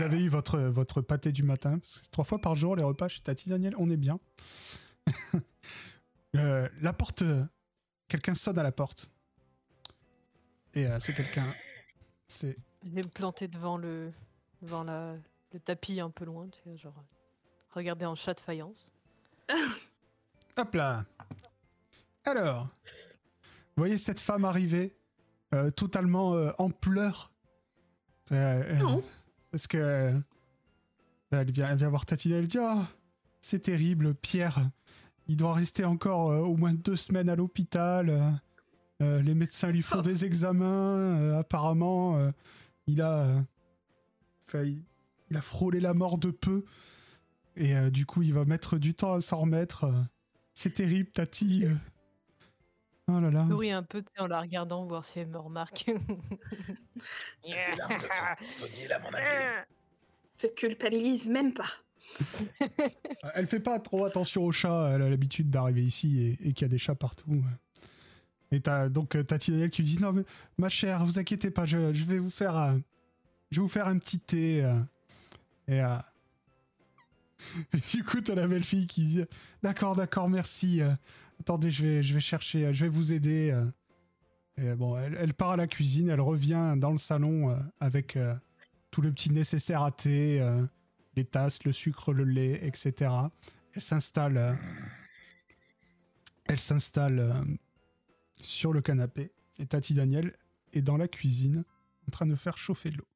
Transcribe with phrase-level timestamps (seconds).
[0.00, 3.08] vous avez eu votre, votre pâté du matin, c'est trois fois par jour les repas
[3.08, 4.18] chez Tati Daniel, on est bien.
[6.36, 7.24] Euh, la porte,
[8.06, 9.10] quelqu'un sonne à la porte.
[10.74, 11.44] Et euh, c'est quelqu'un,
[12.28, 14.12] c'est Je vais me planter devant le,
[14.62, 15.16] devant la,
[15.52, 17.04] le tapis un peu loin, tu vois, genre
[17.72, 18.92] regarder en chat de faïence.
[20.56, 21.04] Hop là
[22.24, 22.68] Alors,
[23.74, 24.96] vous voyez cette femme arriver,
[25.52, 27.32] euh, totalement euh, en pleurs.
[28.30, 29.02] Euh, Non.
[29.50, 30.12] Parce que euh,
[31.30, 32.86] elle vient, elle vient voir Tatina, elle dit Ah,
[33.40, 34.68] c'est terrible, Pierre,
[35.26, 38.40] il doit rester encore euh, au moins deux semaines à l'hôpital.
[39.02, 40.02] euh, les médecins lui font Oh.
[40.02, 41.36] des examens.
[41.38, 42.30] apparemment,
[42.86, 43.42] il a.
[44.46, 44.84] enfin, il,
[45.30, 46.64] il a frôlé la mort de peu.
[47.56, 49.86] Et du coup, il va mettre du temps à s'en remettre.
[50.54, 51.64] C'est terrible, Tati.
[53.16, 53.28] Euh.
[53.28, 55.86] Oh là un peu en la regardant, voir si elle me remarque.
[57.44, 59.64] De mon avis.
[60.32, 61.68] Se culpabilise même pas.
[63.34, 64.90] Elle fait pas trop attention aux chats.
[64.94, 67.44] Elle a l'habitude d'arriver ici et, et qu'il y a des chats partout.
[68.50, 70.22] Et t'as donc euh, Tati Daniel qui lui dit Non, mais
[70.56, 72.56] ma chère, vous inquiétez pas, je, je vais vous faire.
[72.56, 72.72] euh,
[73.50, 74.64] je vais vous faire un petit thé.
[74.64, 74.80] euh.
[75.68, 75.82] et.
[75.82, 75.96] euh,
[77.72, 79.24] et du coup, t'as la belle fille qui dit
[79.62, 80.80] D'accord, d'accord, merci.
[81.40, 83.50] Attendez, je vais, je vais chercher, euh, je vais vous aider.
[83.50, 83.64] euh.
[84.56, 88.18] Et bon, elle, elle part à la cuisine, elle revient dans le salon euh, avec
[88.90, 90.44] tout le petit nécessaire à thé,
[91.16, 93.10] les tasses, le sucre, le lait, etc.
[93.74, 94.58] Elle s'installe.
[96.46, 97.32] elle s'installe
[98.42, 99.32] sur le canapé.
[99.58, 100.32] Et Tati Daniel
[100.74, 101.64] est dans la cuisine
[102.06, 103.08] en train de faire chauffer de l'eau.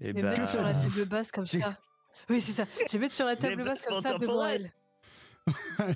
[0.00, 1.78] Et Je vais bah, mettre sur la table basse comme J'ai- ça.
[2.30, 2.64] Oui, c'est ça.
[2.88, 4.72] Je vais mettre sur la table basse comme ça devant elle.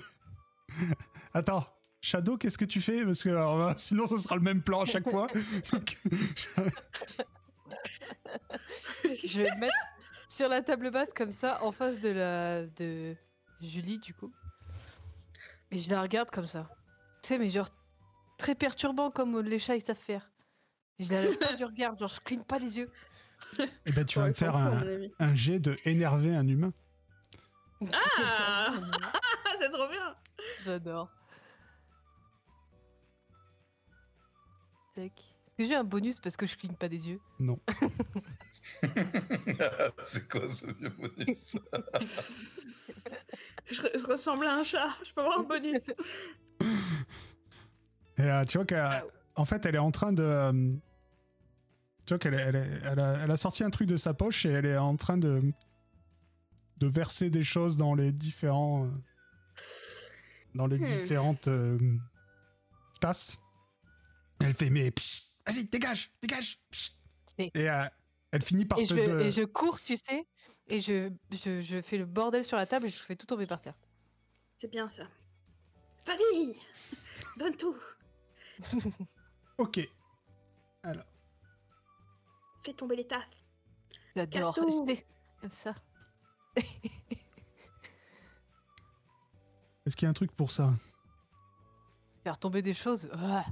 [1.35, 1.67] Attends,
[2.01, 3.05] Shadow, qu'est-ce que tu fais?
[3.05, 5.27] Parce que alors, sinon, ce sera le même plan à chaque fois.
[9.05, 9.75] Je vais me mettre
[10.29, 13.15] sur la table basse comme ça, en face de la de
[13.61, 14.33] Julie du coup.
[15.71, 16.69] Et je la regarde comme ça.
[17.23, 17.69] Tu sais, mais genre
[18.39, 20.31] très perturbant comme les chats ils savent faire.
[20.99, 22.91] Et je la lève pas du regard, genre je cligne pas les yeux.
[23.87, 24.83] eh ben, tu vas Ouais, me faire un,
[25.19, 26.71] un jet de énerver un humain.
[27.93, 28.73] Ah Ah,
[29.61, 30.15] c'est trop bien
[30.65, 31.09] J'adore.
[34.95, 35.13] Tac.
[35.19, 37.21] Est-ce que j'ai un bonus parce que je cligne pas des yeux?
[37.39, 37.59] Non.
[40.03, 41.57] c'est quoi ce vieux bonus?
[43.71, 45.91] Je, re- je ressemble à un chat, je peux avoir un bonus.
[48.19, 50.23] Et euh, tu vois qu'en fait, elle est en train de.
[50.25, 50.73] euh,
[52.07, 54.51] tu vois qu'elle elle, elle a, elle a sorti un truc de sa poche et
[54.51, 55.41] elle est en train de.
[56.79, 58.89] de verser des choses dans les différents.
[60.55, 60.85] Dans les Hmm.
[60.85, 61.79] différentes euh,
[63.01, 63.39] tasses.
[64.43, 64.93] Elle fait mais
[65.47, 66.59] vas-y dégage dégage.
[67.39, 67.85] Et- euh,
[68.33, 70.27] elle finit par et te je, de- et je cours, tu sais,
[70.69, 73.47] et je, je, je fais le bordel sur la table et je fais tout tomber
[73.47, 73.75] par terre.
[74.61, 75.05] C'est bien ça.
[76.07, 76.55] Vas-y
[77.37, 77.77] Donne tout
[79.59, 79.81] ok
[80.83, 81.05] alors
[82.65, 83.45] Fais tomber les tasses.
[84.15, 84.55] J'adore.
[84.55, 85.07] C'est
[85.41, 85.75] Comme ça.
[89.91, 90.73] Est-ce qu'il y a un truc pour ça?
[92.23, 93.09] Faire tomber des choses.
[93.13, 93.45] Ah.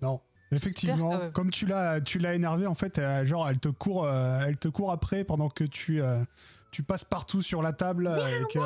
[0.00, 0.20] Non.
[0.52, 4.44] Effectivement, comme tu l'as, tu l'as énervé, en fait, euh, genre, elle te court, euh,
[4.46, 6.22] elle te court après pendant que tu, euh,
[6.70, 8.60] tu passes partout sur la table et que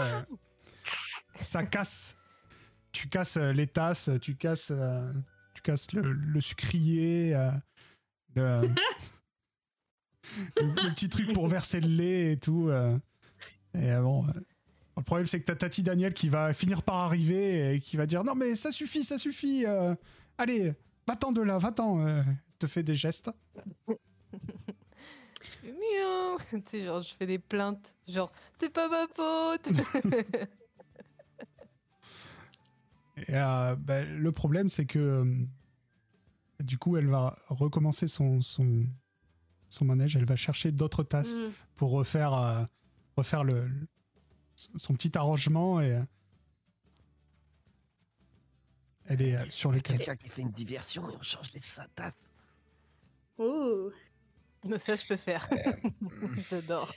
[1.40, 2.16] ça casse.
[2.92, 4.72] Tu casses les tasses, tu casses,
[5.54, 7.34] tu casses le, le sucrier,
[8.34, 8.62] le,
[10.56, 12.68] le- le petit truc pour verser le lait et tout.
[13.74, 14.26] et bon,
[14.96, 18.06] le problème, c'est que t'as Tati Daniel qui va finir par arriver et qui va
[18.06, 19.64] dire non mais ça suffit, ça suffit.
[19.66, 19.94] euh,
[20.38, 20.72] allez,
[21.06, 22.00] va-t'en de là, va-t'en.
[22.06, 22.22] euh,
[22.58, 23.30] te fait des gestes.
[25.64, 26.38] Miaou.
[26.50, 27.94] Tu sais, genre, je fais des plaintes.
[28.08, 29.68] Genre, c'est pas ma faute.
[33.16, 35.24] Et euh, bah, le problème, c'est que euh,
[36.60, 38.84] du coup, elle va recommencer son, son,
[39.68, 40.16] son manège.
[40.16, 41.50] Elle va chercher d'autres tasses Mm.
[41.76, 42.66] pour refaire,
[43.16, 43.70] refaire le-
[44.56, 45.80] son petit arrangement.
[45.80, 46.02] Et euh,
[49.06, 50.04] elle est euh, sur le canapé.
[50.04, 52.12] quelqu'un qui fait une diversion et on change les sa tasse.
[53.38, 53.90] Oh
[54.78, 55.48] Ça, je peux faire.
[56.50, 56.92] J'adore.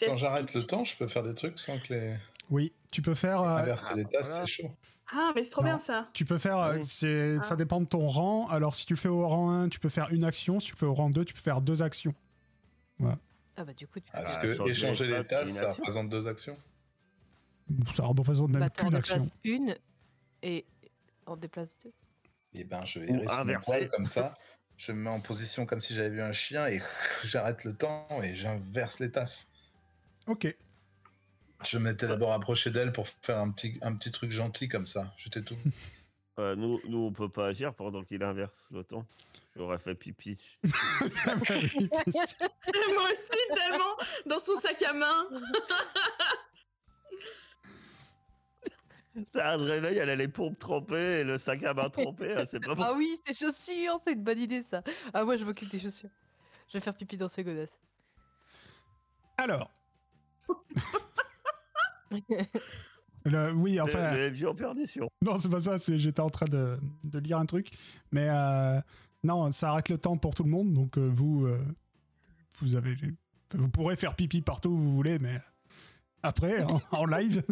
[0.00, 2.16] Quand j'arrête le temps, je peux faire des trucs sans que les.
[2.50, 3.40] Oui, tu peux faire.
[3.40, 4.44] euh, Inverser ah, les tasses, voilà.
[4.46, 4.70] c'est chaud.
[5.12, 5.68] Ah, mais c'est trop Non.
[5.68, 6.84] bien ça Tu peux faire, euh, Oui.
[6.86, 7.56] c'est- ça Ah.
[7.56, 8.46] dépend de ton rang.
[8.48, 10.60] Alors, si tu le fais au rang 1, tu peux faire une action.
[10.60, 12.14] Si tu le fais au rang 2, tu peux faire deux actions.
[13.56, 16.08] Ah bah du coup, tu Ah, Parce Ah, que changer échanger les tasses, ça représente
[16.08, 16.56] deux actions.
[17.94, 19.22] Ça représente même bah, qu'une action.
[19.44, 19.76] une
[20.42, 20.66] et
[21.26, 21.92] on déplace deux.
[22.52, 23.88] Et ben, je vais inverser.
[23.88, 24.34] comme ça.
[24.76, 26.82] Je me mets en position comme si j'avais vu un chien et
[27.24, 29.50] j'arrête le temps et j'inverse les tasses.
[30.26, 30.54] Ok.
[31.64, 35.14] Je m'étais d'abord approché d'elle pour faire un petit, un petit truc gentil comme ça.
[35.16, 35.56] J'étais tout.
[36.38, 39.06] Euh, nous, nous, on peut pas agir pendant qu'il inverse le temps.
[39.54, 40.36] J'aurais fait pipi.
[40.64, 40.72] Moi
[43.12, 43.96] aussi, tellement
[44.26, 45.28] dans son sac à main.
[49.30, 52.32] T'as un réveil, elle a les pompes trempées et le sac à main trempé.
[52.32, 52.82] hein, C'est pas bon.
[52.84, 54.82] Ah oui, ses chaussures, c'est une bonne idée ça.
[55.12, 56.10] Ah moi je m'occupe des chaussures.
[56.66, 57.78] Je vais faire pipi dans ses godasses.
[59.36, 59.70] Alors.
[63.24, 64.12] Le- oui, enfin.
[64.46, 65.08] En perdition.
[65.22, 67.70] Non, c'est pas ça, c'est j'étais en train de, de lire un truc.
[68.12, 68.80] Mais euh,
[69.22, 71.58] non, ça arrête le temps pour tout le monde, donc euh, vous, euh,
[72.58, 72.96] vous avez,
[73.54, 75.40] vous pourrez faire pipi partout où vous voulez, mais
[76.22, 77.42] après, en, en live.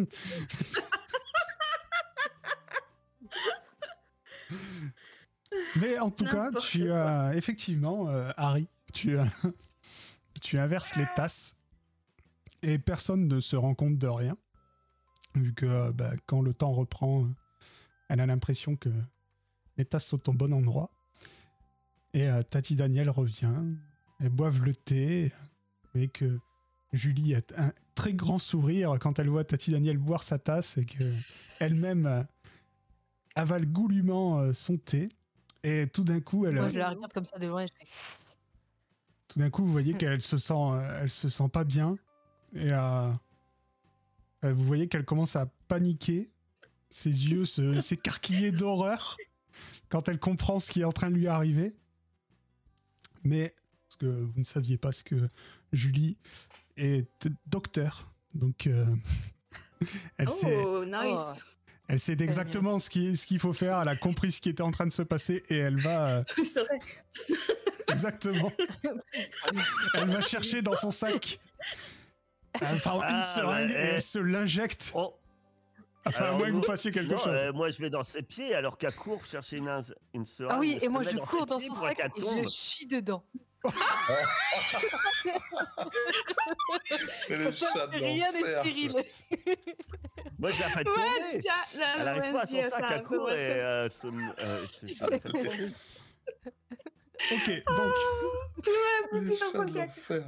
[5.75, 9.17] mais en tout cas, tu as effectivement, Harry, tu,
[10.41, 11.55] tu inverses les tasses
[12.61, 14.37] et personne ne se rend compte de rien
[15.35, 17.27] vu que euh, bah, quand le temps reprend, euh,
[18.09, 18.89] elle a l'impression que
[19.77, 20.91] les tasses sont au bon endroit.
[22.13, 23.55] Et euh, Tati Daniel revient,
[24.19, 25.31] elles boivent le thé,
[25.95, 26.39] et que
[26.91, 30.85] Julie a un très grand sourire quand elle voit Tati Daniel boire sa tasse et
[30.85, 31.03] que
[31.59, 32.23] elle-même euh,
[33.35, 35.09] avale goulûment euh, son thé.
[35.63, 37.73] Et tout d'un coup, elle, Moi je la regarde comme ça de loin et je
[37.73, 37.91] fais
[39.29, 40.53] tout d'un coup, vous voyez qu'elle se sent,
[41.01, 41.95] elle se sent pas bien
[42.53, 42.69] et
[44.43, 46.31] euh, vous voyez qu'elle commence à paniquer,
[46.89, 47.45] ses yeux
[47.81, 49.17] s'écarquillaient d'horreur
[49.89, 51.73] quand elle comprend ce qui est en train de lui arriver.
[53.23, 53.53] Mais
[53.87, 55.29] parce que vous ne saviez pas ce que
[55.71, 56.17] Julie
[56.77, 57.07] est
[57.45, 58.85] docteur, donc euh,
[60.17, 61.45] elle sait, Oh, nice.
[61.87, 63.79] elle sait exactement ce qui- ce qu'il faut faire.
[63.81, 66.23] Elle a compris ce qui était en train de se passer et elle va euh,
[67.13, 67.91] C'est.
[67.91, 68.51] Exactement.
[69.93, 71.39] elle va chercher dans son sac.
[72.61, 73.95] Elle prend une Ah, seringue ouais, et eh.
[73.95, 74.91] elle se l'injecte.
[74.95, 75.15] Oh,
[76.05, 77.27] Enfin, à Alors, moins que vous nous- fassiez quelque non, chose.
[77.33, 79.73] euh, moi, je vais dans ses pieds alors qu'elle court chercher une,
[80.13, 80.51] une seringue.
[80.53, 83.23] Ah oui, et moi je cours ses dans pieds son sac et je chie dedans.
[87.29, 88.91] Le ça, rien n'est stérile.
[90.37, 91.39] Moi, je la fais Ouais, tomber.
[91.41, 94.65] tiens, là, Elle arrive pas à son sac, ça, elle court et euh, se- euh,
[94.81, 95.49] je, je la fais tomber.
[97.31, 98.67] Ok, donc, quoi.
[99.13, 100.23] Le putain, chat faut de le l'enfer.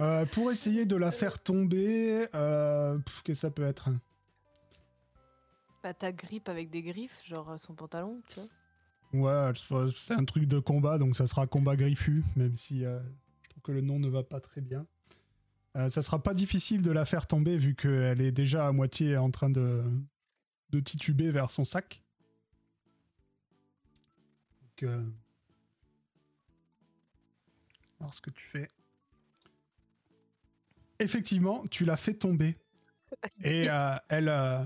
[0.00, 3.90] Euh, pour essayer de la faire tomber, euh, qu'est-ce que ça peut être
[5.82, 8.48] Bah ta grippe avec des griffes, genre euh, son pantalon, tu vois.
[9.14, 9.52] Ouais,
[9.96, 13.00] c'est un truc de combat, donc ça sera combat griffu, même si euh,
[13.42, 14.86] je trouve que le nom ne va pas très bien.
[15.76, 19.16] Euh, ça sera pas difficile de la faire tomber vu qu'elle est déjà à moitié
[19.16, 19.84] en train de,
[20.70, 22.02] de tituber vers son sac.
[24.62, 25.04] Donc, euh,
[28.00, 28.66] voir ce que tu fais.
[30.98, 32.56] Effectivement, tu l'as fait tomber.
[33.44, 34.28] Et euh, elle.
[34.28, 34.64] euh,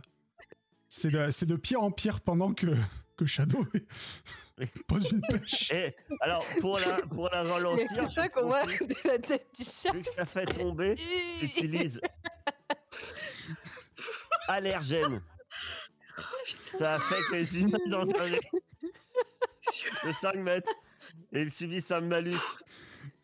[0.88, 2.66] c'est de, pire en pire pendant que,
[3.16, 3.66] que Shadow
[4.86, 5.70] pose une pêche.
[5.70, 9.18] Et alors, pour la, pour la ralentir, C'est ça je qu'on voit profite, de la
[9.18, 9.92] tête du chat.
[9.92, 10.96] vu que ça fait tomber,
[11.40, 12.00] j'utilise
[14.48, 15.22] allergène.
[16.72, 18.30] Ça affecte les humains dans un
[20.08, 20.72] de 5 mètres.
[21.32, 22.36] Et ils subissent un malus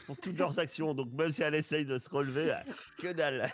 [0.06, 0.94] pour toutes leurs actions.
[0.94, 3.50] Donc même si elle essaye de se relever, euh, que dalle.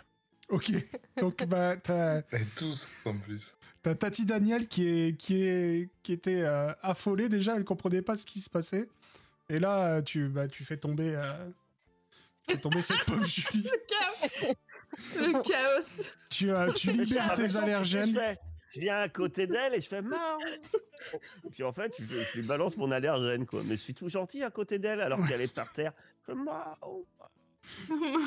[0.49, 0.71] Ok,
[1.17, 2.21] donc bah, t'as
[2.57, 3.55] tous en plus.
[3.81, 8.17] t'as Tati Daniel qui, est, qui, est, qui était euh, affolée déjà, elle comprenait pas
[8.17, 8.89] ce qui se passait.
[9.51, 11.23] Et là, euh, tu, bah, tu fais tomber, euh,
[12.45, 13.63] tu fais tomber cette pauvre Julie.
[13.63, 14.55] Le chaos.
[15.17, 16.09] Le chaos.
[16.29, 18.17] Tu, euh, tu libères tes allergènes.
[18.73, 20.37] je viens à côté d'elle et je fais marre.
[21.45, 23.61] Et puis en fait, je, je lui balance mon allergène quoi.
[23.65, 25.91] Mais je suis tout gentil à côté d'elle alors qu'elle est par terre.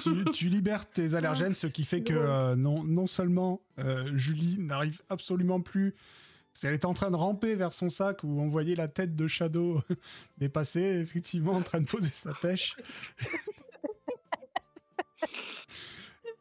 [0.03, 4.59] Tu, tu libères tes allergènes, ce qui fait que euh, non, non seulement euh, Julie
[4.59, 5.95] n'arrive absolument plus.
[6.59, 9.27] qu'elle était en train de ramper vers son sac où on voyait la tête de
[9.27, 9.83] Shadow
[10.39, 12.77] dépasser, effectivement en train de poser sa pêche.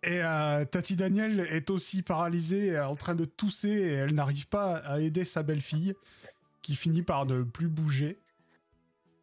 [0.05, 4.75] Et euh, Tati Daniel est aussi paralysée, en train de tousser, et elle n'arrive pas
[4.79, 5.93] à aider sa belle-fille,
[6.62, 8.20] qui finit par ne plus bouger.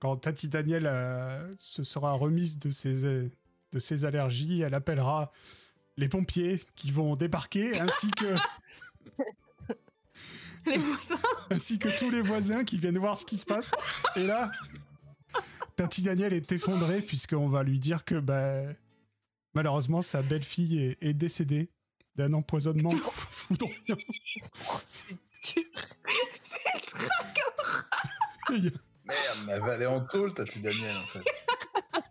[0.00, 3.30] Quand Tati Daniel euh, se sera remise de ses,
[3.72, 5.30] de ses allergies, elle appellera
[5.96, 8.34] les pompiers qui vont débarquer, ainsi que,
[10.66, 11.20] Les voisins.
[11.50, 13.70] ainsi que tous les voisins qui viennent voir ce qui se passe.
[14.16, 14.50] Et là,
[15.76, 18.62] Tati Daniel est effondrée, puisqu'on va lui dire que bah,
[19.54, 21.70] malheureusement sa belle-fille est, est décédée
[22.16, 23.96] d'un empoisonnement foudroyant.
[24.82, 25.64] C'est dur.
[28.50, 28.60] Mais
[29.48, 31.20] elle va aller en tôle, Tati Daniel, en fait.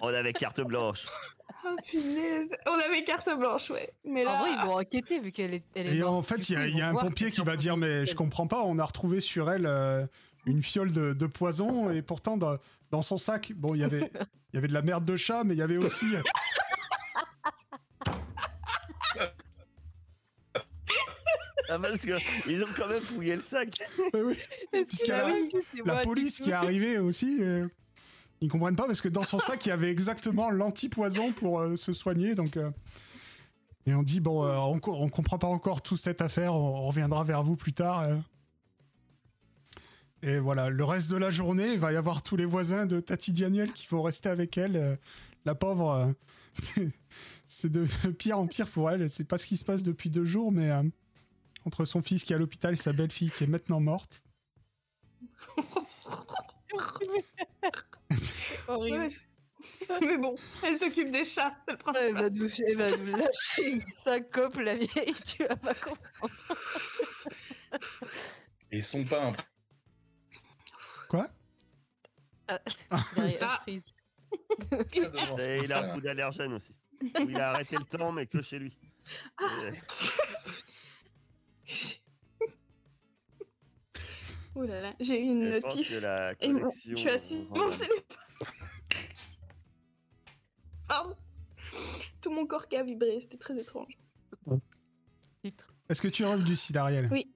[0.00, 1.04] On avait carte blanche.
[1.64, 2.56] Oh punaise.
[2.66, 3.90] On avait carte blanche, ouais.
[4.04, 4.32] Mais là.
[4.32, 6.14] En vrai, ils vont enquêter vu qu'elle est, elle est Et morte.
[6.18, 8.46] en fait, il y a, y un pompier qui va on dire Mais je comprends
[8.46, 10.06] pas, on a retrouvé sur elle euh,
[10.46, 12.56] une fiole de, de poison et pourtant dans,
[12.90, 14.10] dans son sac, bon, il y avait,
[14.52, 16.06] il y avait de la merde de chat, mais il y avait aussi.
[21.70, 22.12] Ah, parce que
[22.48, 23.68] ils ont quand même fouillé le sac.
[24.14, 24.36] Ouais, oui,
[25.84, 27.38] la- police qui est arrivée aussi.
[27.40, 27.68] euh,
[28.40, 31.76] ils comprennent pas parce que dans son sac, il y avait exactement l'antipoison pour euh,
[31.76, 32.34] se soigner.
[32.34, 32.70] Donc, euh,
[33.86, 36.54] et on dit bon, euh, on, on comprend pas encore toute cette affaire.
[36.54, 38.00] On, on reviendra vers vous plus tard.
[38.00, 38.16] euh.
[40.22, 43.00] Et voilà, le reste de la journée, il va y avoir tous les voisins de
[43.00, 44.76] Tati Daniel qui vont rester avec elle.
[44.76, 44.96] euh,
[45.46, 46.06] la pauvre, euh,
[46.52, 46.90] c'est-
[47.48, 49.08] c'est de, de pire en pire pour elle.
[49.08, 50.82] C'est pas ce qui se passe depuis deux jours, mais euh,
[51.64, 54.24] entre son fils qui est à l'hôpital et sa belle-fille qui est maintenant morte.
[58.68, 59.08] Horrible.
[60.00, 63.70] Mais bon, elle s'occupe des chats, c'est le Elle va, nous, elle va nous lâcher
[63.72, 66.34] une syncope, la vieille, tu vas pas comprendre.
[68.70, 69.32] Et ils sont pas un
[71.08, 71.28] Quoi
[72.48, 72.58] Ah.
[73.62, 73.92] prise.
[74.94, 76.74] devant Et son il a un coup d'allergène aussi.
[77.20, 78.74] Il a arrêté le temps, mais que chez lui.
[79.40, 79.72] Euh,
[84.56, 85.90] Ouh là là, j'ai eu une je pense notif.
[85.90, 86.52] que la Et
[86.86, 87.86] je suis assise téléphone.
[90.88, 91.16] Pardon.
[92.20, 93.96] Tout mon corps qui a vibré, c'était très étrange.
[95.88, 97.32] Est-ce que tu rêves du Sidariel Oui.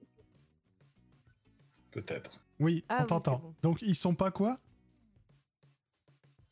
[1.91, 2.41] Peut-être.
[2.59, 3.37] Oui, Ah on oui, t'entend.
[3.39, 3.55] bon.
[3.61, 4.57] Donc ils sont pas quoi?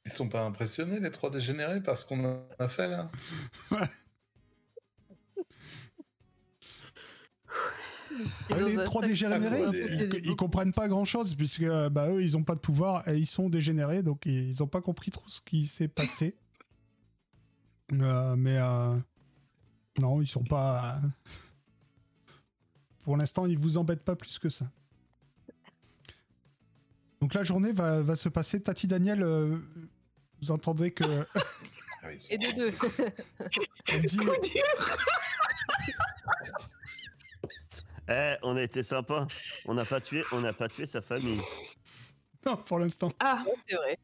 [0.05, 3.09] Ils sont pas impressionnés, les trois dégénérés, par ce qu'on a fait là?
[8.57, 9.63] Les trois dégénérés,
[10.23, 13.17] ils, comprennent pas grand chose puisque euh, bah, eux ils ont pas de pouvoir et
[13.17, 16.35] ils sont dégénérés donc ils ont pas compris trop ce qui s'est passé.
[18.01, 18.95] Euh, mais euh,
[19.99, 21.01] non, ils sont pas.
[23.01, 24.65] Pour l'instant, ils vous embêtent pas plus que ça.
[27.19, 28.61] Donc la journée va, va se passer.
[28.61, 29.57] Tati Daniel, euh,
[30.41, 31.03] vous entendez que
[32.03, 32.71] Ah Et de deux.
[33.87, 34.19] elle dit
[38.09, 39.27] Eh, on a été sympa.
[39.65, 41.39] On n'a pas tué, on n'a pas tué sa famille.
[42.45, 43.09] non pour l'instant.
[43.19, 43.97] Ah, C'est vrai.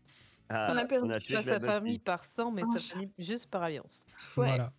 [0.50, 1.10] Ah, On a perdu.
[1.20, 3.62] tué Pas de la sa famille par sang, mais Oh, sa ça- famille juste par
[3.64, 4.06] alliance.
[4.38, 4.48] ouais.
[4.48, 4.72] Voilà.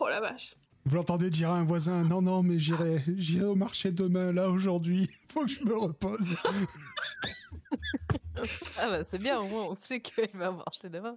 [0.00, 0.54] Oh la vache.
[0.84, 4.32] Vous l'entendez dire à un voisin Non, non, mais j'irai, j'irai au marché demain.
[4.32, 6.36] Là aujourd'hui, faut que je me repose.
[8.78, 11.16] Ah bah c'est bien, au moins on sait qu'elle va marcher demain.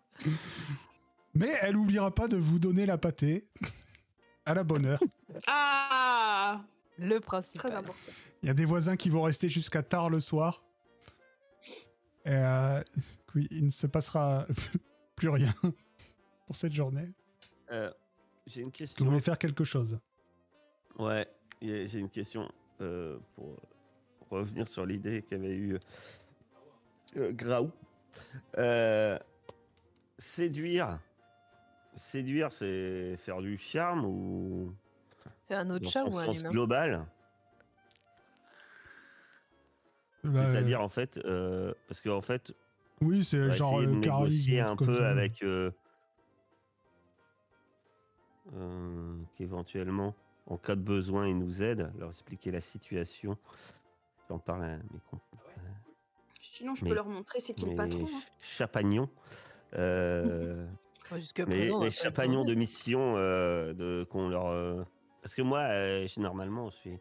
[1.33, 3.47] Mais elle oubliera pas de vous donner la pâtée
[4.45, 4.99] à la bonne heure.
[5.47, 6.61] Ah
[6.97, 7.71] Le Très principal.
[7.73, 8.11] important.
[8.43, 10.63] Il y a des voisins qui vont rester jusqu'à tard le soir.
[12.25, 12.81] Et euh,
[13.35, 14.45] oui, il ne se passera
[15.15, 15.53] plus rien
[16.47, 17.13] pour cette journée.
[17.71, 17.91] Euh,
[18.47, 19.05] J'ai une Vous question.
[19.05, 19.99] voulez faire quelque chose?
[20.97, 21.27] Ouais,
[21.61, 22.49] j'ai une question
[22.81, 23.59] euh, pour
[24.29, 25.77] revenir sur l'idée qu'avait eu
[27.17, 27.71] euh, Graou.
[28.57, 29.19] Euh,
[30.17, 30.99] séduire,
[31.95, 34.73] séduire, c'est faire du charme ou
[35.53, 37.05] un autre dans chat son ou un sens humain global
[40.23, 42.51] Bah, C'est-à-dire en fait, euh, parce qu'en fait,
[43.01, 44.23] Oui, c'est on va genre essayer de le charisme.
[44.29, 45.09] négocier un peu ça.
[45.09, 45.69] avec euh,
[48.53, 50.15] euh, qu'éventuellement,
[50.47, 53.37] en cas de besoin, ils nous aident, leur expliquer la situation.
[54.29, 55.21] J'en parle à mes comp-
[56.41, 58.03] Sinon, je Mais- peux leur montrer c'est qui le patron.
[58.03, 58.07] hein.
[58.07, 59.09] ch- chapagnons.
[59.73, 60.65] euh,
[61.09, 61.79] présent.
[61.81, 64.83] pas chapagnons de mission euh, de qu'on leur euh,
[65.25, 66.99] parce que moi euh, je- normalement je suis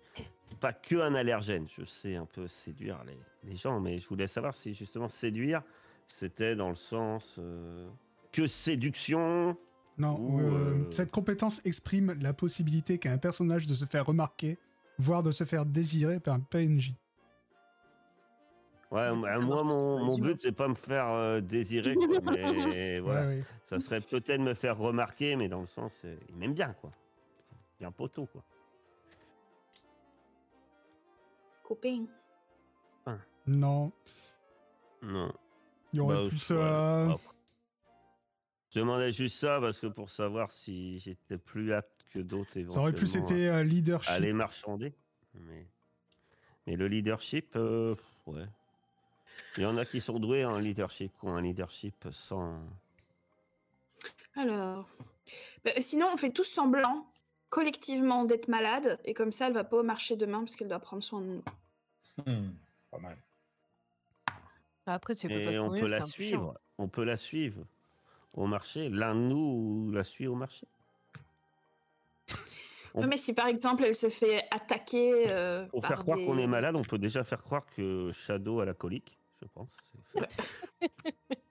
[0.59, 4.27] pas que un allergène je sais un peu séduire les, les gens mais je voulais
[4.27, 5.63] savoir si justement séduire
[6.07, 7.87] c'était dans le sens euh,
[8.33, 9.59] que séduction
[9.99, 14.07] Non, Ou, euh, euh, cette compétence exprime la possibilité qu'a un personnage de se faire
[14.07, 14.57] remarquer,
[14.99, 16.95] voire de se faire désirer par un PNJ.
[18.91, 23.37] ouais moi mon, mon but c'est pas me faire euh, désirer quoi, mais voilà Ouais,
[23.37, 23.45] ouais.
[23.65, 26.91] ça serait peut-être me faire remarquer mais dans le sens euh, il m'aime bien quoi
[27.79, 28.43] bien poteau quoi
[31.63, 32.07] Copain.
[33.47, 33.93] Non,
[35.03, 35.33] non
[35.93, 36.51] il y aurait Bah, plus.
[36.51, 37.17] euh, bah,
[38.71, 42.81] Je demandais juste ça parce que pour savoir si j'étais plus apte que d'autres ça
[42.81, 44.11] aurait plus été euh, à leadership.
[44.13, 44.95] aller marchander.
[45.35, 45.67] Mais,
[46.67, 47.95] mais le leadership, euh,
[48.27, 48.47] ouais.
[49.57, 52.59] Il y en a qui sont doués en leadership, qui ont un leadership sans.
[54.37, 54.89] Alors.
[55.65, 57.07] Bah, sinon, on fait tous semblant,
[57.55, 58.99] collectivement, d'être malade.
[59.05, 61.27] Et comme ça, elle va pas au marché demain parce qu'elle doit prendre soin de
[61.27, 61.43] nous.
[62.27, 62.51] Hmm,
[62.91, 63.17] pas mal.
[64.87, 66.59] Après, peut pas Et se on peut c'est la suivre.
[66.79, 67.65] On peut la suivre
[68.35, 68.89] au marché.
[68.91, 70.67] L'un de nous la suit au marché.
[72.97, 75.31] On- Ouais, mais si par exemple elle se fait attaquer.
[75.31, 78.61] euh, Pour par faire croire qu'on est malade, on peut déjà faire croire que Shadow
[78.61, 79.77] a la colique, je pense.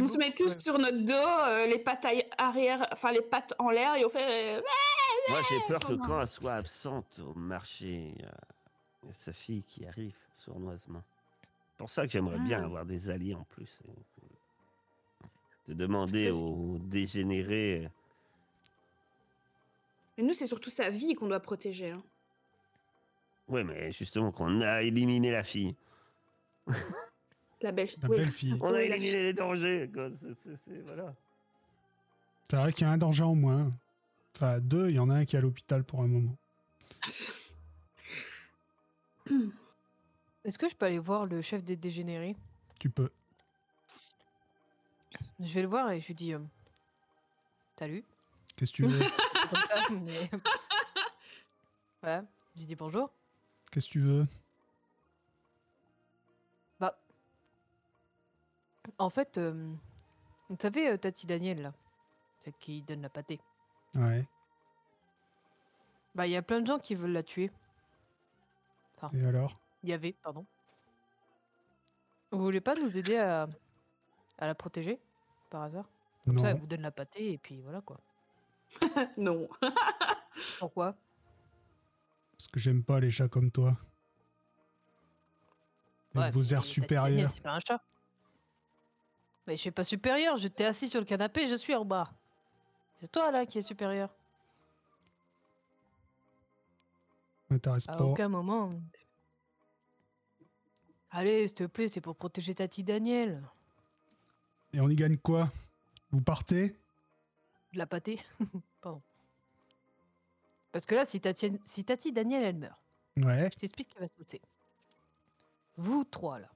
[0.00, 0.58] On se met tous Ouais.
[0.58, 2.06] sur notre dos, euh, les pattes
[2.38, 4.56] arrière, enfin les pattes en l'air et on fait.
[4.58, 4.60] euh,
[5.28, 9.32] Moi, j'ai peur que quand elle soit absente au marché, il y a- a sa
[9.32, 11.02] fille qui arrive sournoisement.
[11.42, 12.66] C'est pour ça que j'aimerais bien Ah.
[12.66, 13.78] avoir des alliés en plus.
[15.66, 17.84] De demander aux dégénérés.
[17.84, 17.88] euh,
[20.18, 21.90] Et nous, c'est surtout sa vie qu'on doit protéger.
[21.92, 22.02] hein.
[23.48, 25.74] Ouais, mais justement, qu'on a éliminé la fille.
[27.62, 27.88] La belle.
[28.02, 28.16] La oui.
[28.18, 28.56] belle fille.
[28.62, 29.90] On a éliminé les dangers.
[29.92, 30.08] quoi.
[30.42, 31.14] C'est- voilà.
[32.52, 33.70] Vrai qu'il y a un danger en moins.
[34.34, 36.34] Enfin, deux, il y en a un qui est à l'hôpital pour un moment.
[40.44, 42.34] Est-ce que je peux aller voir le chef des dégénérés?
[42.78, 43.10] Tu peux.
[45.38, 46.38] Je vais le voir et je lui dis euh,
[47.78, 48.04] Salut.
[48.56, 48.98] Qu'est-ce que tu veux?
[49.50, 50.30] Comme ça, mais-
[52.02, 52.24] voilà.
[52.54, 53.10] Je lui dis bonjour.
[53.70, 54.26] Qu'est-ce que tu veux?
[58.98, 59.72] En fait, euh,
[60.48, 61.72] vous savez, euh, Tati Daniel, là,
[62.44, 63.40] celle qui donne la pâtée.
[63.94, 64.26] Ouais.
[66.14, 67.50] Bah, il y a plein de gens qui veulent la tuer.
[69.14, 69.58] Et alors?
[69.82, 70.44] Il y avait, pardon.
[72.32, 73.48] Vous voulez pas nous aider à,
[74.38, 75.00] à la protéger,
[75.48, 75.88] par hasard?
[76.24, 76.42] Comme Non.
[76.42, 77.98] ça, elle vous donne la pâtée et puis voilà quoi.
[79.16, 79.48] non.
[80.58, 80.94] Pourquoi?
[82.36, 83.76] Parce que j'aime pas les chats comme toi.
[86.14, 87.30] Avec Ouais, vos mais airs Tati Daniel, supérieurs.
[87.30, 87.82] C'est pas un chat.
[89.46, 92.12] Mais je suis pas supérieur, j'étais assis sur le canapé, je suis en bas.
[93.00, 94.10] C'est toi là qui es supérieur.
[97.48, 98.04] M'intéresse À pas.
[98.04, 98.70] aucun moment.
[101.10, 103.42] Allez, s'il te plaît, c'est pour protéger Tati Daniel.
[104.72, 105.50] Et on y gagne quoi?
[106.12, 106.76] Vous partez?
[107.72, 108.20] De la pâtée.
[108.80, 109.02] Pardon.
[110.70, 112.78] Parce que là, si Tati, si Tati Daniel, elle meurt,
[113.16, 113.50] Ouais.
[113.52, 114.40] je t'explique ce qui va se passer.
[115.76, 116.48] Vous trois, là.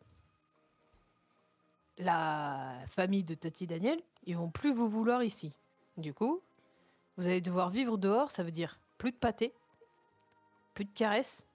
[1.99, 5.53] La famille de Tati Daniel, ils vont plus vous vouloir ici.
[5.97, 6.43] Du coup,
[7.17, 9.55] vous allez devoir vivre dehors, ça veut dire plus de pâté,
[10.75, 11.47] plus de caresses,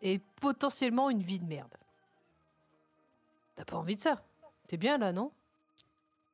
[0.00, 1.74] et potentiellement une vie de merde.
[3.54, 4.24] T'as pas envie de ça
[4.66, 5.32] T'es bien là, non?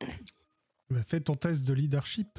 [0.90, 2.38] Bah, fais ton test de leadership.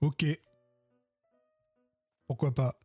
[0.00, 0.24] Ok.
[2.26, 2.81] Pourquoi pas?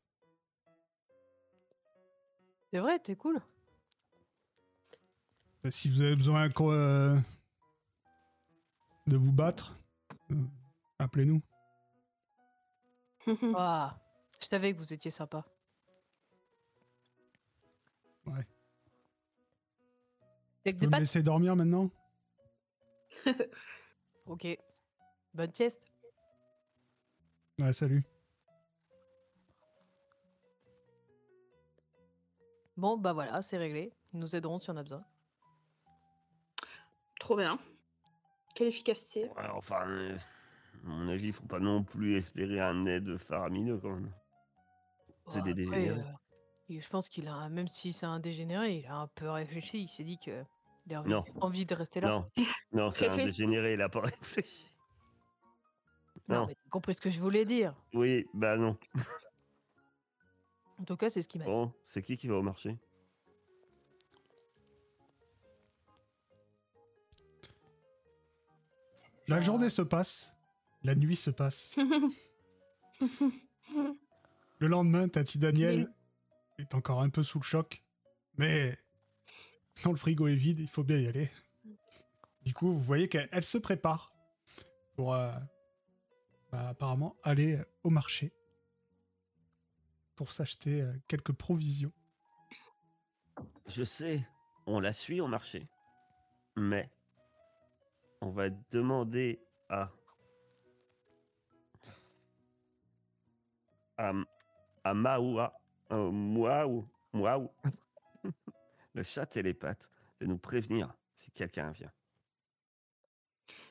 [2.71, 3.41] C'est vrai, t'es cool.
[5.63, 7.17] Bah, Si vous avez besoin quoi, euh,
[9.07, 9.79] de vous battre,
[10.31, 10.43] euh,
[10.99, 11.41] appelez-nous.
[13.55, 13.99] Ah,
[14.41, 15.45] je savais que vous étiez sympa.
[18.25, 18.45] Ouais.
[20.65, 21.89] Avec des peux me pattes laisser dormir maintenant?
[24.25, 24.45] Ok.
[25.33, 25.87] Bonne sieste.
[27.59, 28.03] Ouais, salut.
[32.77, 33.91] Bon, bah voilà, c'est réglé.
[34.13, 35.03] Ils nous aideront si on a besoin.
[37.19, 37.59] Trop bien.
[38.55, 39.25] Quelle efficacité.
[39.29, 43.79] Ouais, enfin, euh, à mon avis, il faut pas non plus espérer un aide faramineux
[43.79, 44.13] quand même.
[45.29, 45.89] C'est des Après, dégénérés.
[45.99, 46.03] euh,
[46.69, 49.81] et je pense qu'il a, même si c'est un dégénéré, il a un peu réfléchi.
[49.83, 50.43] Il s'est dit que
[50.85, 51.23] il a envie, Non.
[51.41, 52.07] envie de rester là.
[52.09, 52.29] Non,
[52.71, 54.69] non, c'est un dégénéré, il a pas réfléchi.
[56.29, 56.47] Non, Non.
[56.47, 57.73] mais t'as compris ce que je voulais dire.
[57.93, 58.77] Oui, bah non.
[60.79, 61.51] En tout cas, c'est ce qu'il m'a dit.
[61.51, 62.77] Bon, c'est qui qui va au marché?
[69.27, 70.33] La journée se passe,
[70.83, 71.75] la nuit se passe.
[74.59, 75.93] Le lendemain, Tati Daniel
[76.57, 77.83] est encore un peu sous le choc,
[78.37, 78.77] mais
[79.83, 81.29] quand le frigo est vide, il faut bien y aller.
[82.43, 84.09] Du coup, vous voyez qu'elle elle se prépare
[84.95, 85.31] pour euh,
[86.51, 88.31] bah, apparemment aller au marché
[90.17, 91.93] pour s'acheter euh, quelques provisions.
[93.67, 94.27] Je sais,
[94.65, 95.69] on la suit au marché.
[96.57, 96.89] Mais
[98.21, 99.91] on va demander à.
[103.97, 104.11] à,
[104.83, 105.53] à Maoua.
[105.91, 106.87] euh, Mouaou.
[107.13, 107.49] Mouaou.
[108.93, 111.91] Le chat télépathe de nous prévenir si quelqu'un vient.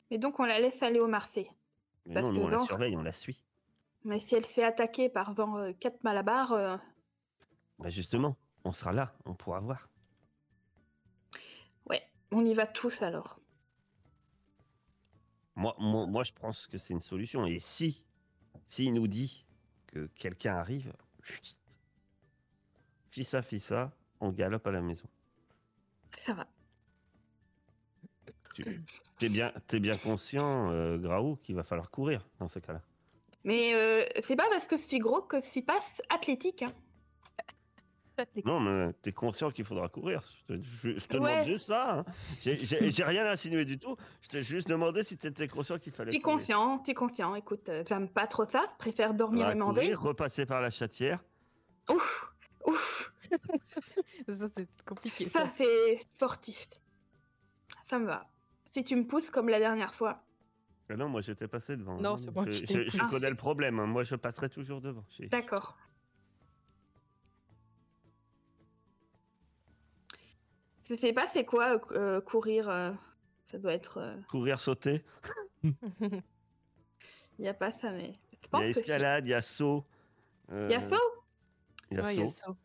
[0.09, 1.49] Mais donc on la laisse aller au marché.
[2.05, 3.43] Mais Parce non, que on la surveille, on la suit.
[4.07, 6.77] Mais si elle fait attaquer par dans, euh, quatre malabars, euh,
[7.77, 9.89] Bah justement, on sera là, on pourra voir.
[11.87, 13.41] ouais, on y va tous alors.
[15.55, 17.45] Moi, moi, moi, je pense que c'est une solution.
[17.45, 18.05] Et si,
[18.69, 19.45] s'il nous dit
[19.87, 20.93] que quelqu'un arrive,
[23.09, 23.91] Fissa, fissa,
[24.21, 25.09] on galope à la maison.
[26.15, 26.47] Ça va.
[29.17, 32.81] T'es bien, t'es bien conscient, euh, Graou, qu'il va falloir courir dans ces cas-là.
[33.43, 36.63] Mais euh, c'est pas parce que je suis gros que je suis pas athlétique.
[36.63, 36.71] Hein.
[38.45, 40.23] Non, mais t'es conscient qu'il faudra courir.
[40.49, 41.31] Je te, je- je te Ouais.
[41.33, 41.99] demande juste ça.
[41.99, 42.05] hein.
[42.41, 43.95] J'ai- rien insinué du tout.
[44.21, 47.35] Je t'ai juste demandé si t'étais conscient qu'il fallait T'es confiant, t'es confiant.
[47.35, 48.63] Écoute, euh, j'aime pas trop ça.
[48.71, 51.23] Je préfère dormir Faudra et courir, repasser par la chatière.
[51.89, 52.33] Ouf,
[52.65, 53.13] ouf.
[54.29, 55.25] Ça, c'est compliqué.
[55.29, 55.51] Ça Ça.
[55.55, 56.81] c'est sportiste.
[57.87, 58.25] Ça me va.
[58.73, 60.23] Si tu me pousses comme la dernière fois.
[60.89, 61.97] Ah non, moi j'étais passé devant.
[61.99, 62.17] Non, hein.
[62.17, 63.07] c'est moi je, qui t'ai je- je poussé.
[63.09, 63.79] connais le problème.
[63.79, 63.85] hein.
[63.87, 65.03] Moi, je passerai toujours devant.
[65.09, 65.77] J'ai- D'accord.
[70.89, 72.69] Je sais pas c'est quoi euh, courir.
[72.69, 72.91] euh,
[73.43, 73.97] ça doit être.
[73.97, 75.03] euh, Courir, sauter.
[75.63, 78.17] Il y a pas ça, mais.
[78.53, 79.85] Il y a escalade, il y a saut.
[80.49, 80.95] Il y a euh, saut?
[81.91, 82.55] Il y a Ouais, il y a saut.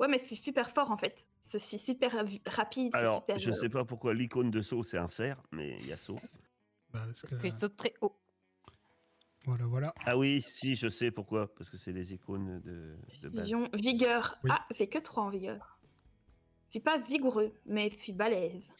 [0.00, 1.26] Ouais, mais c'est super fort en fait.
[1.44, 2.12] Suis super
[2.46, 2.94] rapide.
[2.94, 5.86] Alors, super, je euh, sais pas pourquoi l'icône de saut c'est un cerf, mais il
[5.86, 6.18] y a saut.
[6.96, 8.16] Bah, parce Parce qu'il saute très haut.
[9.44, 9.94] voilà, voilà.
[10.04, 11.54] Ah oui, si, je sais pourquoi.
[11.54, 13.42] Parce que c'est des icônes de, de base.
[13.42, 14.36] Vision, vigueur.
[14.44, 14.50] Oui.
[14.52, 15.78] Ah, j'ai que 3 en vigueur.
[16.66, 18.70] Je suis pas vigoureux, mais je suis balèze.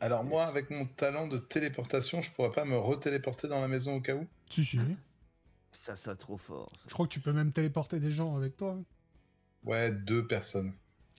[0.00, 3.96] Alors moi, avec mon talent de téléportation, je pourrais pas me retéléporter dans la maison
[3.96, 4.78] au cas où Si, si.
[5.72, 6.68] Ça, ça trop fort.
[6.72, 6.78] ça.
[6.88, 8.72] Je crois que tu peux même téléporter des gens avec toi.
[8.72, 8.84] hein.
[9.64, 10.72] Ouais, deux personnes.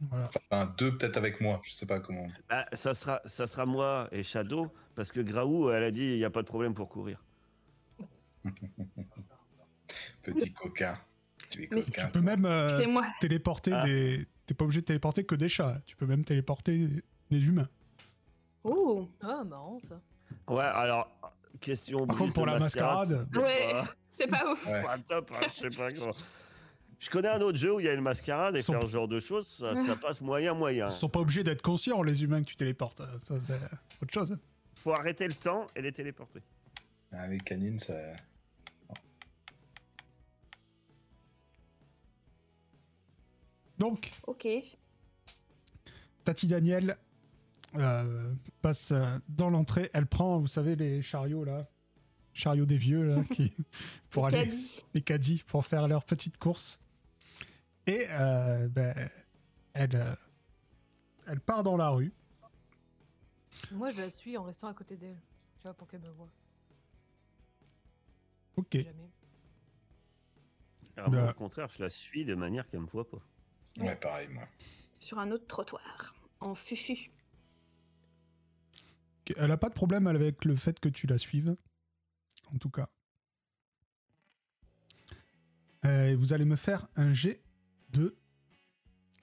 [0.09, 0.29] Voilà.
[0.49, 2.27] Enfin, deux peut-être avec moi, je sais pas comment.
[2.49, 6.17] Ah, ça, sera, ça sera moi et Shadow, parce que Graou, elle a dit il
[6.17, 7.23] n'y a pas de problème pour courir.
[10.23, 10.95] Petit coquin.
[11.49, 12.05] Tu es coquin.
[12.05, 13.05] Tu peux même euh, moi.
[13.19, 13.85] téléporter Ah.
[13.85, 14.25] des.
[14.45, 15.79] T'es pas obligé de téléporter que des chats.
[15.85, 16.87] Tu peux même téléporter
[17.29, 17.69] des humains.
[18.63, 19.07] Ouh.
[19.21, 19.99] Ah, marrant ça.
[20.47, 21.09] Ouais, alors,
[21.59, 22.05] question.
[22.07, 23.27] Par contre, pour la mascarade.
[23.33, 23.71] c'est Ouais.
[23.71, 24.67] pas- C'est pas ouf.
[24.67, 24.83] Ouais.
[24.83, 26.13] pas top, hein, je sais pas comment.
[27.01, 28.87] Je connais un autre jeu où il y a une mascarade et Sont- faire ce
[28.87, 30.85] genre de choses, ça, ça passe moyen moyen.
[30.85, 33.01] Ils sont pas obligés d'être conscients, les humains, que tu téléportes.
[33.23, 33.59] Ça, c'est
[34.03, 34.37] autre chose.
[34.75, 36.41] Faut arrêter le temps et les téléporter.
[37.11, 37.93] Ah, Avec canine, ça.
[43.77, 44.47] Donc, Ok.
[46.23, 46.97] Tati Daniel
[47.75, 49.89] euh, passe euh, dans l'entrée.
[49.93, 51.67] Elle prend, vous savez, les chariots là.
[52.33, 53.51] Chariots des vieux là, qui,
[54.09, 54.43] pour aller.
[54.45, 54.85] Caddie.
[54.93, 56.79] les caddies pour faire leur petite course.
[57.87, 58.93] Et euh, ben,
[59.73, 60.15] elle, euh,
[61.27, 62.13] elle part dans la rue.
[63.71, 65.19] Moi, je la suis en restant à côté d'elle.
[65.57, 66.29] Tu vois, pour qu'elle me voie.
[68.55, 68.73] Ok.
[68.73, 69.09] Jamais.
[70.97, 71.31] Alors, moi, Bah.
[71.31, 73.21] Au contraire, je la suis de manière qu'elle me voit pas.
[73.77, 74.47] Ouais, pareil, moi.
[74.99, 76.15] Sur un autre trottoir.
[76.39, 77.11] En fufu.
[79.21, 79.33] Ok.
[79.37, 81.55] Elle a pas de problème avec le fait que tu la suives.
[82.53, 82.89] En tout cas.
[85.85, 87.41] Euh, vous allez me faire un G
[87.91, 88.15] de.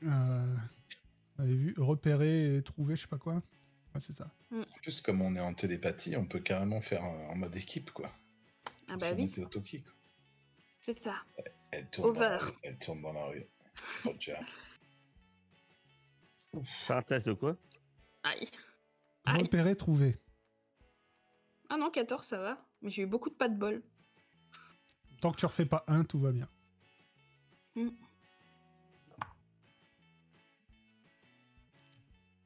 [0.04, 0.56] Euh,
[1.36, 3.34] vous avez vu Repérer et trouver, je sais pas quoi.
[3.34, 4.30] Ouais, c'est ça.
[4.52, 8.12] En plus, comme on est en télépathie, on peut carrément faire en mode équipe, quoi.
[8.88, 9.28] Ah bah oui,
[10.80, 11.14] c'est ça.
[11.70, 12.44] Elle tourne, dans la Over.
[12.46, 12.52] rue.
[12.62, 13.44] Elle tourne dans la rue.
[14.04, 14.36] Roger.
[16.62, 17.56] Faire un test de quoi?
[18.22, 18.48] Aïe.
[19.24, 19.42] Aïe.
[19.42, 20.16] Repérer, trouver.
[21.68, 22.66] Ah non, 14, ça va.
[22.80, 23.82] Mais j'ai eu beaucoup de pas de bol.
[25.20, 26.48] Tant que tu refais pas un, tout va bien.
[27.74, 27.90] Hmm.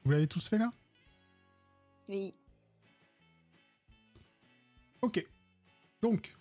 [0.03, 0.69] Vous l'avez tous fait là?
[2.09, 2.33] Oui.
[5.01, 5.25] Ok.
[6.01, 6.35] Donc,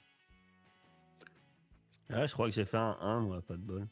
[2.08, 3.88] Ah, je crois que j'ai fait un 1, moi, pas de bol.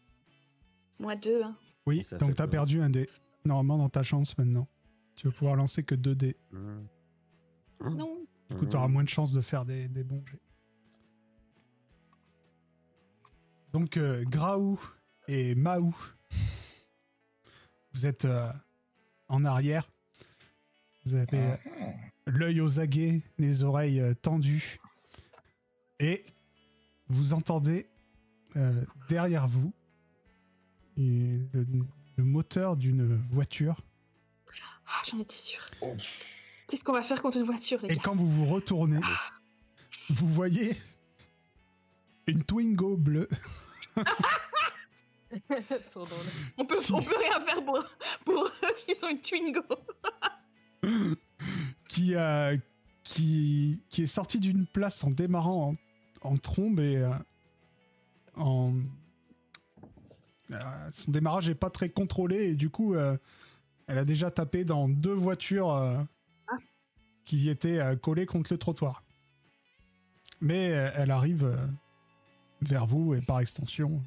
[0.99, 1.43] Moi, deux.
[1.43, 1.57] Hein.
[1.87, 3.09] oui, Ça donc t'as perdu un dé.
[3.45, 4.69] Normalement, dans ta chance maintenant.
[5.17, 6.37] Tu vas pouvoir lancer que deux dés.
[6.51, 6.81] Mmh.
[7.93, 8.27] Non.
[8.51, 10.41] Du coup, t'auras moins de chances de faire des, des bons jets.
[13.73, 14.79] Donc, euh, Graou
[15.29, 15.95] et Maou,
[17.93, 18.51] vous êtes euh,
[19.31, 19.89] en arrière.
[21.07, 21.59] Vous avez Ah,
[22.27, 24.79] l'œil aux aguets, les oreilles euh, tendues.
[25.99, 26.25] Et
[27.09, 27.89] vous entendez
[28.57, 29.73] euh, derrière vous
[30.97, 31.47] le,
[32.17, 33.81] le moteur d'une voiture.
[34.87, 35.65] Ah, j'en étais sûre.
[35.81, 35.95] oh.
[36.69, 39.01] Qu'est-ce qu'on va faire contre une voiture, les Et gars quand vous vous retournez,
[40.11, 40.77] vous voyez
[42.27, 43.29] une Twingo bleue
[46.57, 47.85] on peut, on peut rien faire pour,
[48.25, 48.53] pour eux.
[48.91, 49.63] Ils sont une Twingo.
[51.89, 52.57] qui, euh,
[53.05, 55.73] qui, qui est sortie d'une place en démarrant
[56.23, 57.11] en, en trombe et euh,
[58.37, 58.75] en.
[60.51, 60.57] euh,
[60.91, 63.17] son démarrage n'est pas très contrôlé et du coup, euh,
[63.87, 65.99] elle a déjà tapé dans deux voitures euh,
[66.49, 66.57] Ah.
[67.25, 69.05] qui étaient euh, collées contre le trottoir.
[70.41, 71.67] Mais euh, elle arrive euh,
[72.63, 74.03] vers vous et par extension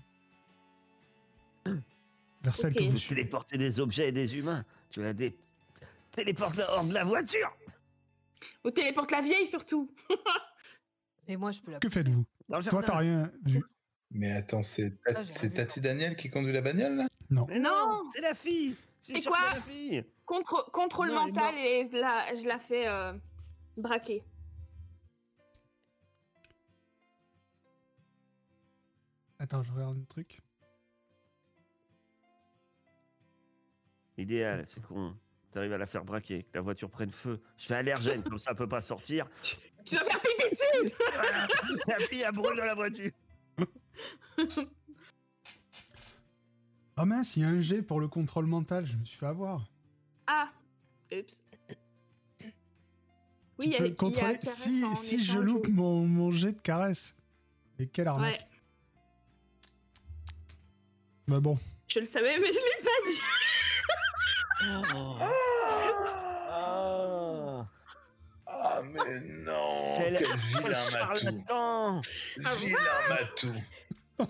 [2.43, 2.73] Vers celle Ok.
[2.75, 3.21] que Tu vous veux suivez.
[3.21, 4.65] téléporter des objets et des humains.
[4.89, 5.35] Tu la dé...
[6.11, 7.55] téléportes hors de la voiture.
[8.65, 9.89] Ou téléporte la vieille surtout.
[11.27, 11.79] Et moi, je peux la.
[11.79, 12.25] Que faites-vous
[12.69, 13.63] Toi, t'as rien vu.
[14.11, 15.23] Mais attends, c'est Ah.
[15.23, 17.07] Tati Daniel qui conduit la bagnole là?
[17.29, 17.45] Non.
[17.47, 18.75] Mais non, c'est la fille.
[19.07, 20.03] Quoi c'est la fille.
[20.25, 23.13] Contre, contrôle Non, mental et je la, je la fais euh,
[23.77, 24.23] braquer.
[29.39, 30.39] Attends, je regarde un truc.
[34.17, 35.15] Idéal, c'est con.
[35.51, 37.41] T'arrives à la faire braquer, que la voiture prenne feu.
[37.57, 39.27] Je fais allergène, comme ça, elle peut pas sortir.
[39.43, 41.47] Tu dois faire pipi dessus Voilà.
[41.87, 43.11] La fille, elle brûle dans la voiture.
[46.95, 49.25] Ah mince, il y a un G pour le contrôle mental, je me suis fait
[49.27, 49.65] avoir.
[50.27, 50.51] Ah
[51.11, 51.43] Oups.
[53.59, 55.67] Oui, il tu y a- peux y a contrôler caresse si, en si je loupe
[55.67, 57.15] mon, mon jet de caresse.
[57.77, 58.39] Et quelle arnaque.
[58.41, 58.47] Ouais,
[61.27, 63.19] Bah bon, je le savais, mais je l'ai pas dit.
[65.19, 65.29] Ah.
[68.47, 72.01] Ah mais non Quel Quel vilain matou charlatan.
[72.45, 73.53] Ah, Vilain matou
[74.19, 74.25] Oh,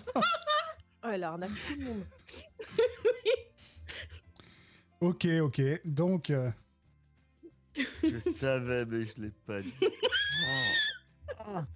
[1.12, 2.04] elle arnaque tout le monde.
[5.00, 5.60] ok, ok.
[5.84, 6.50] Donc, euh,
[8.02, 9.74] Je savais, mais je l'ai pas dit.
[11.46, 11.60] Oh.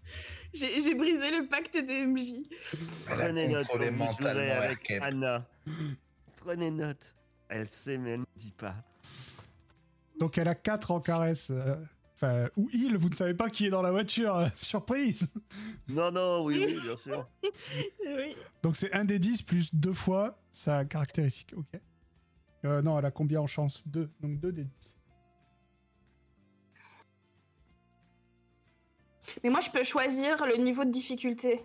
[0.54, 2.32] J'ai j'ai brisé le pacte des MJ.
[2.72, 2.78] Elle
[3.18, 4.90] Prenez note, jouerez avec.
[5.02, 5.46] Anna.
[6.38, 7.14] Prenez note.
[7.48, 8.74] Elle sait, mais elle ne dit pas.
[10.18, 11.50] donc elle a 4 en caresse.
[11.50, 11.76] euh,
[12.14, 14.34] Enfin, ou il, vous ne savez pas qui est dans la voiture.
[14.34, 15.28] euh, surprise
[15.86, 17.28] Non, non, oui, oui, bien sûr.
[18.04, 18.34] Oui.
[18.62, 21.54] Donc c'est un des 10 plus deux fois sa caractéristique.
[21.56, 21.80] Ok.
[22.64, 23.84] Euh, non, elle a combien en chance?
[23.86, 24.10] 2.
[24.20, 24.98] Donc 2 des 10.
[29.44, 31.60] Mais moi, je peux choisir le niveau de difficulté.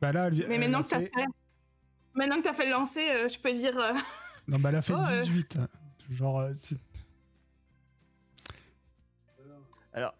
[0.00, 1.10] Bah là, elle, Mais maintenant que t'as fait...
[2.14, 3.76] Maintenant que t'as fait le lancer, euh, je peux dire...
[3.78, 3.92] euh,
[4.48, 5.20] Non, bah elle a fait Oh, euh.
[5.22, 5.58] 18.
[6.10, 6.76] Genre, euh, c'est-
[9.92, 10.14] Alors,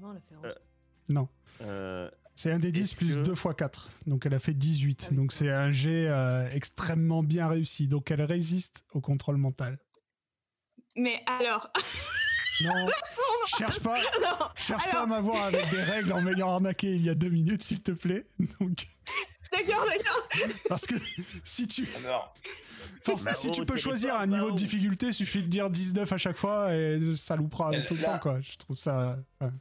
[0.00, 1.14] Non, elle a fait Euh, 11.
[1.14, 1.28] non.
[1.62, 3.88] euh, C'est un des 10 Est-ce plus que- 2 fois 4.
[4.06, 5.04] Donc elle a fait 18.
[5.04, 7.88] Ah oui, Donc c'est un jet euh, extrêmement bien réussi.
[7.88, 9.78] Donc elle résiste au contrôle mental.
[10.96, 11.70] Mais alors...
[12.62, 12.86] Non,
[13.58, 17.10] cherche pas, non, cherche pas à m'avoir avec des règles en m'ayant arnaqué il y
[17.10, 18.26] a deux minutes, s'il te plaît.
[18.60, 18.86] Donc,
[19.52, 20.28] d'accord, d'accord.
[20.68, 20.94] parce que
[21.44, 22.34] si tu, Alors,
[23.02, 26.10] force- Bah, si oh, tu peux choisir un niveau de difficulté, suffit de dire 19
[26.10, 28.40] à chaque fois et ça loupera tout le temps, quoi.
[28.40, 29.18] Je trouve ça.
[29.40, 29.52] enfin,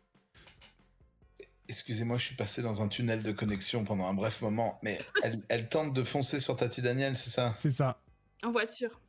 [1.68, 5.42] excusez-moi, je suis passé dans un tunnel de connexion pendant un bref moment, mais elle,
[5.50, 7.52] elle tente de foncer sur Tati Daniel, c'est ça?
[7.56, 8.00] C'est ça.
[8.44, 9.00] En voiture.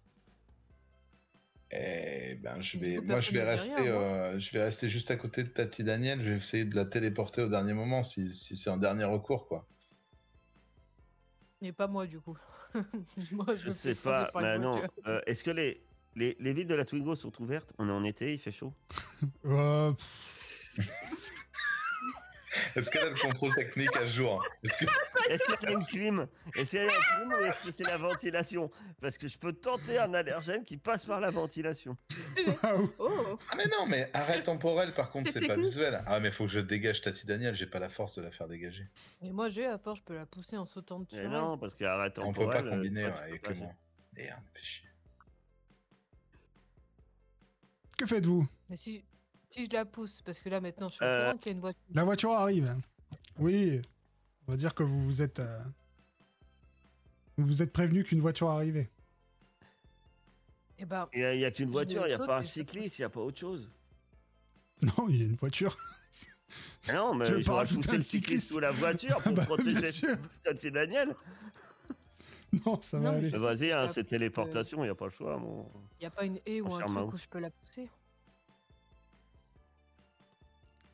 [1.72, 5.42] Eh ben, je vais, moi, je vais rester, euh, je vais rester juste à côté
[5.42, 6.22] de Tati Daniel.
[6.22, 9.48] Je vais essayer de la téléporter au dernier moment, si, si c'est un dernier recours,
[9.48, 9.66] quoi.
[11.61, 12.38] Mais pas moi, du coup.
[13.33, 14.31] moi, je me sais pas.
[14.33, 14.81] Bah non.
[15.07, 15.83] Euh, Est-ce que les,
[16.14, 17.72] les, les villes de la Twingo sont ouvertes?
[17.79, 18.72] On est en été, il fait chaud.
[19.46, 19.92] Euh,
[22.76, 24.44] Est-ce qu'elle a le contrôle technique à jour?
[24.62, 24.85] Est-ce que...
[25.29, 26.27] Est-ce qu'il y a une clim?
[26.55, 28.71] Est-ce qu'il y a une clim ou est-ce que c'est la ventilation?
[29.01, 31.97] Parce que je peux tenter un allergène qui passe par la ventilation.
[32.69, 36.03] Oh Ah mais non, mais arrêt temporel, par contre, C'est pas visuel.
[36.07, 38.47] Ah mais faut que je dégage Tati Daniel, j'ai pas la force de la faire
[38.49, 38.87] dégager.
[39.23, 41.17] Et moi, j'ai à part, je peux la pousser en sautant dessus.
[41.17, 43.71] Mais non, parce qu'arrête On peut pas combiner ouais, avec mot.
[44.17, 44.89] Merde, fais chier.
[47.99, 48.47] Que faites-vous?
[48.69, 49.05] Mais si,
[49.51, 51.51] si je la pousse, parce que là, maintenant, je suis Euh, au courant qu'il y
[51.51, 51.83] a une voiture.
[51.95, 52.77] La voiture arrive.
[53.39, 53.81] Oui.
[54.49, 55.41] On va dire que vous vous êtes.
[55.41, 55.61] euh,
[57.37, 58.91] Vous vous êtes prévenu qu'une voiture arrivait.
[60.79, 63.07] Et ben, Il n'y a, qu'une voiture, il n'y a pas un cycliste, il n'y
[63.07, 63.71] a pas autre chose.
[64.83, 65.75] Non, il y a une voiture.
[66.89, 70.71] Ah non, mais je pas vais rajouter le cycliste sous la voiture pour Bah, protéger
[70.71, 71.17] Daniel.
[72.65, 73.31] Non, ça va Non, aller.
[73.31, 75.37] Bah, Vas-y, hein, c'est téléportation, il n'y a pas le choix.
[75.39, 75.69] Mon...
[75.99, 77.89] il n'y a pas une haie ou un truc où je peux la pousser.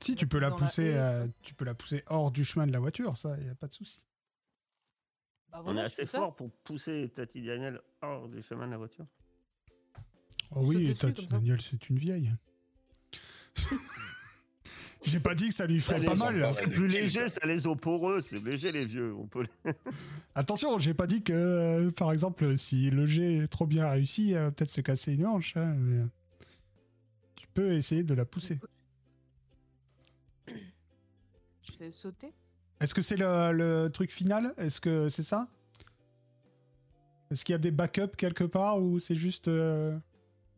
[0.05, 2.79] Si tu peux la pousser, euh, tu peux la pousser hors du chemin de la
[2.81, 4.03] voiture, ça, y a pas de souci.
[5.51, 6.19] Bah, On est assez ça.
[6.19, 9.07] fort pour pousser Tati Daniel hors du chemin de la voiture.
[10.55, 11.27] Oh oui, Tati.
[11.29, 12.33] Daniel, c'est une vieille.
[15.05, 16.49] J'ai pas dit que ça lui ferait pas mal.
[16.53, 19.13] C'est plus léger, ça les eaux poreux, c'est léger les vieux.
[19.15, 19.47] On peut...
[19.65, 19.73] les-
[20.37, 24.35] Attention, j'ai pas dit que, euh, par exemple, si le jet est trop bien réussi,
[24.35, 25.57] euh, peut-être se casser une hanche.
[25.57, 26.07] hein, mais, euh,
[27.35, 28.61] tu peux essayer de la pousser.
[31.71, 32.33] Je vais sauter.
[32.81, 34.55] Est-ce que c'est le, le truc final?
[34.57, 35.49] Est-ce que c'est ça?
[37.31, 39.49] Est-ce qu'il y a des backups quelque part ou c'est juste...
[39.49, 39.97] euh,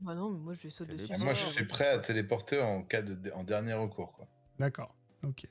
[0.00, 1.12] Bah non, mais moi, je vais sauter Quel dessus.
[1.14, 4.26] Ah, moi, je suis prêt à téléporter en cas de en dernier recours, quoi.
[4.58, 5.46] D'accord, ok.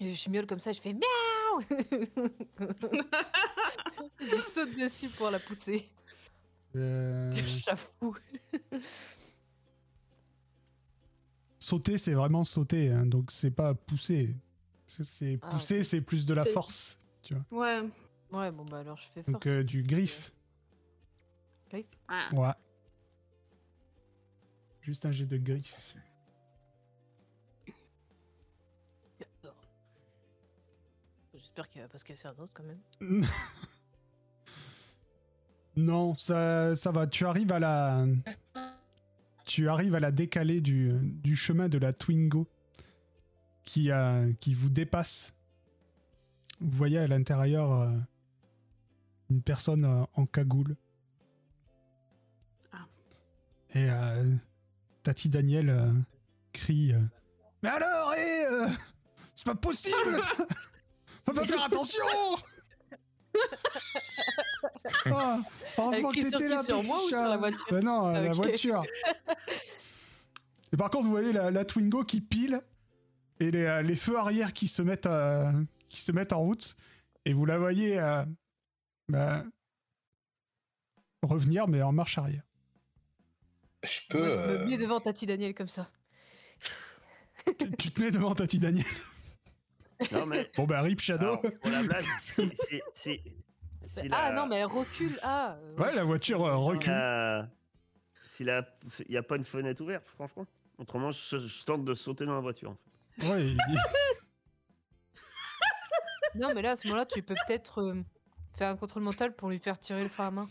[0.00, 1.60] Et je miaule comme ça, je fais miaou
[4.20, 5.88] Je saute dessus pour la pousser.
[6.76, 7.30] Euh,
[7.66, 8.16] J'avoue.
[11.60, 14.34] Sauter, c'est vraiment sauter, hein, donc c'est pas pousser.
[14.88, 16.98] C'est Ah, pousser, c'est plus de la force.
[17.52, 17.82] Ouais.
[18.32, 19.46] Ouais, bon bah alors je fais Donc force.
[19.46, 20.32] euh, du griffe.
[21.72, 21.86] ouais.
[22.32, 22.52] Ouais.
[24.80, 25.76] Juste un jet de griffe.
[31.34, 32.80] J'espère qu'elle va pas se casser un os quand même.
[35.76, 37.06] Non, ça, ça va.
[37.06, 38.04] Tu arrives à la.
[39.50, 42.46] Tu arrives à la décaler du, du chemin de la Twingo
[43.64, 43.90] qui,
[44.38, 45.34] qui vous dépasse.
[46.60, 47.90] Vous voyez à l'intérieur euh,
[49.28, 50.76] une personne euh, en cagoule.
[52.72, 52.86] Ah.
[53.74, 54.36] Et euh,
[55.02, 55.94] Tati Daniel
[56.52, 56.92] crie
[57.64, 58.46] Mais alors, hé
[59.34, 60.44] C'est pas possible ça
[61.26, 62.04] Faut pas faire attention
[65.06, 65.40] Ah,
[65.78, 68.82] Heureusement que t'étais là, sur petit moi ou sur la voiture Ben non, la voiture.
[70.72, 72.60] Et par contre, vous voyez la, la Twingo qui pile
[73.40, 75.52] et les, euh, les feux arrière qui se mettent à-
[75.88, 76.76] qui se mettent en route
[77.24, 78.24] et vous la voyez euh,
[79.08, 79.42] bah,
[81.22, 82.42] revenir mais en marche arrière.
[83.82, 84.30] Je Moi, peux.
[84.30, 85.88] je me euh, mets devant Tati Daniel comme ça.
[87.58, 88.86] tu, tu te mets devant Tati Daniel.
[90.12, 91.26] Non, mais Bon bah rip Shadow.
[91.26, 93.22] alors, pour la blague, c'est- c'est- c'est.
[93.82, 95.18] c'est Ah la- non, mais elle recule.
[95.22, 95.56] Ah.
[95.60, 96.90] euh, Ouais, la voiture euh, recule.
[96.92, 97.48] la-
[98.26, 98.66] Si la-
[99.06, 100.46] il n'y a pas une fenêtre ouverte, franchement.
[100.78, 102.70] Autrement, je, je tente de sauter dans la voiture.
[102.70, 102.76] en
[103.20, 103.28] fait.
[103.28, 103.58] Ouais, il-
[106.36, 108.02] Non, mais là, à ce moment-là, tu peux peut-être euh,
[108.56, 110.48] faire un contrôle mental pour lui faire tirer le frein à main.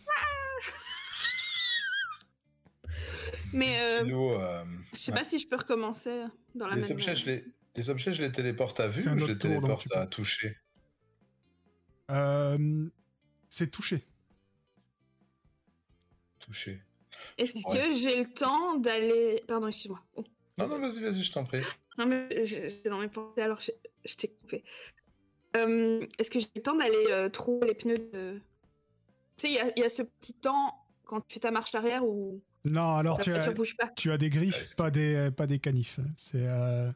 [3.54, 5.18] Mais euh, euh, je sais ouais.
[5.18, 6.92] pas si je peux recommencer dans la les même.
[6.92, 7.46] objets, je les...
[7.80, 10.10] les objets, je les téléporte à vue ou je les téléporte à peux.
[10.10, 10.58] toucher?
[12.12, 12.90] Euh,
[13.50, 14.04] c'est touché.
[16.40, 16.82] Toucher.
[17.38, 17.78] Est-ce Ouais.
[17.90, 19.44] que j'ai le temps d'aller.
[19.48, 20.02] Pardon, excuse-moi.
[20.16, 20.24] Oh.
[20.58, 21.62] Non, non, vas-y, vas-y, je t'en prie.
[21.98, 23.72] Non, mais je- j'étais dans mes pensées alors je,
[24.06, 24.64] je t'ai coupé.
[25.58, 28.40] Euh, Est-ce que j'ai le temps d'aller euh, trouver les pneus de.
[29.38, 31.52] Tu sais, il y a- il y, a ce petit temps quand tu fais ta
[31.52, 33.54] marche arrière où Non, alors tu as,
[33.96, 36.00] tu as des griffes, que- pas des, pas des canifs.
[36.18, 36.92] C'est euh,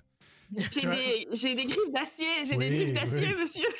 [0.71, 3.41] J'ai des, j'ai des griffes d'acier, j'ai Oui, des griffes d'acier, oui.
[3.41, 3.67] monsieur.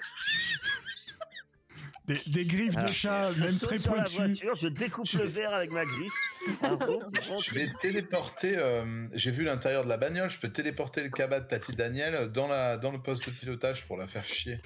[2.05, 2.91] des, des griffes de Ah.
[2.91, 4.15] chat, même très la pointues.
[4.17, 6.13] voiture, je découpe le verre avec ma griffe.
[6.61, 7.01] Bon.
[7.39, 8.53] Je vais téléporter.
[8.57, 10.29] euh, J'ai vu l'intérieur de la bagnole.
[10.29, 12.77] Je peux téléporter le cabas de Tati Daniel dans, la...
[12.77, 14.57] dans le poste de pilotage pour la faire chier.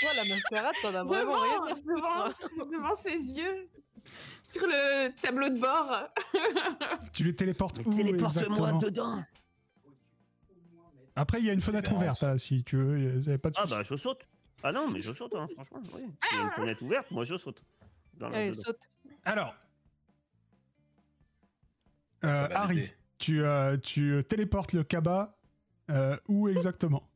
[0.00, 3.68] Toi, la mascarade, t'en as vraiment rien devant, devant, devant ses yeux,
[4.42, 6.08] sur le tableau de bord.
[7.12, 8.78] Tu les téléportes Mais où téléporte-moi exactement?
[8.78, 9.22] dedans.
[11.16, 12.98] Après, il y a une fenêtre ouverte, hein, si tu veux.
[13.20, 14.26] y a pas de Ah bah je saute.
[14.62, 15.82] Ah non, mais je saute, hein, franchement.
[15.94, 16.02] Oui.
[16.32, 17.62] Y a une fenêtre ouverte, moi je saute.
[18.14, 18.62] Dans la Allez, dedans.
[18.64, 18.80] saute.
[19.24, 19.54] Alors,
[22.22, 25.34] Ça euh, Harry, tu, euh, tu téléportes le cabas
[25.90, 27.08] euh, où exactement?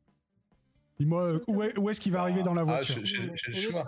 [0.99, 2.99] Dis-moi, où est- où est-ce qu'il va arriver dans la Ah, voiture?
[3.03, 3.85] j'ai le choix.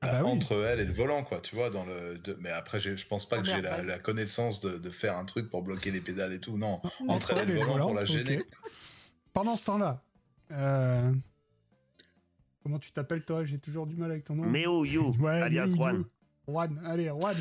[0.00, 0.30] Ah bah oui.
[0.30, 1.70] Entre elle et le volant, quoi, tu vois.
[1.70, 2.18] Dans le...
[2.18, 5.24] de- Mais après, je pense pas Oh que j'ai la, connaissance de, de faire un
[5.24, 6.56] truc pour bloquer les pédales et tout.
[6.56, 8.44] Non, Entre entre elle et le volant pour la gêner.
[9.32, 10.02] Pendant ce temps-là,
[10.50, 11.12] euh,
[12.62, 13.44] comment tu t'appelles toi?
[13.44, 14.44] J'ai toujours du mal avec ton nom.
[14.46, 16.04] Meo You, Ouais, alias you, Juan.
[16.46, 17.36] Juan, allez, Juan.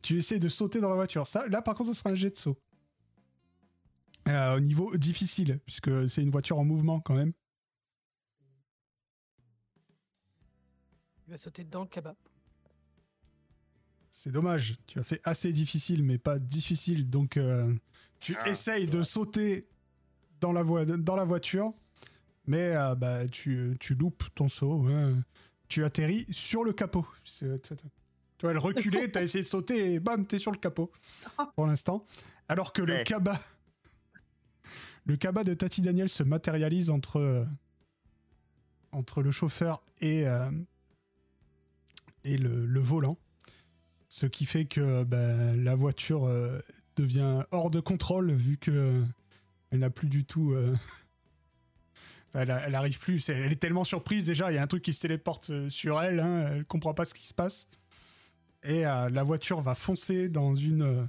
[0.00, 1.26] Tu essaies de sauter dans la voiture.
[1.26, 2.56] Ça, là, par contre, ce sera un jet de saut.
[4.28, 7.32] Euh, au niveau difficile, puisque c'est une voiture en mouvement quand même.
[11.26, 12.14] Il va sauter dedans le cabas.
[14.10, 14.76] C'est dommage.
[14.86, 17.08] Tu as fait assez difficile, mais pas difficile.
[17.08, 17.74] Donc, euh,
[18.18, 19.68] tu Ah, essayes de sauter
[20.40, 21.72] dans la, voi- dans la voiture,
[22.46, 24.86] mais euh, bah, tu, tu loupes ton saut.
[25.68, 27.06] Tu atterris sur le capot.
[27.24, 27.46] Tu
[28.42, 30.90] vois, elle reculait, t'as essayé de sauter et bam, t'es sur le capot
[31.56, 32.04] pour l'instant.
[32.48, 33.38] Alors que le cabas,
[35.04, 37.44] le cabas de Tati Daniel se matérialise entre, euh,
[38.92, 40.50] entre le chauffeur et, euh,
[42.24, 43.18] et le, le volant.
[44.08, 46.58] Ce qui fait que bah, la voiture euh,
[46.96, 49.04] devient hors de contrôle vu que
[49.70, 50.52] elle n'a plus du tout.
[50.52, 50.74] euh,
[52.28, 53.28] enfin, elle, a- elle arrive plus.
[53.28, 54.50] Elle est tellement surprise déjà.
[54.50, 56.20] Il y a un truc qui se téléporte euh, sur elle.
[56.20, 57.68] Hein, elle comprend pas ce qui se passe.
[58.64, 61.04] Et euh, la voiture va foncer dans une euh,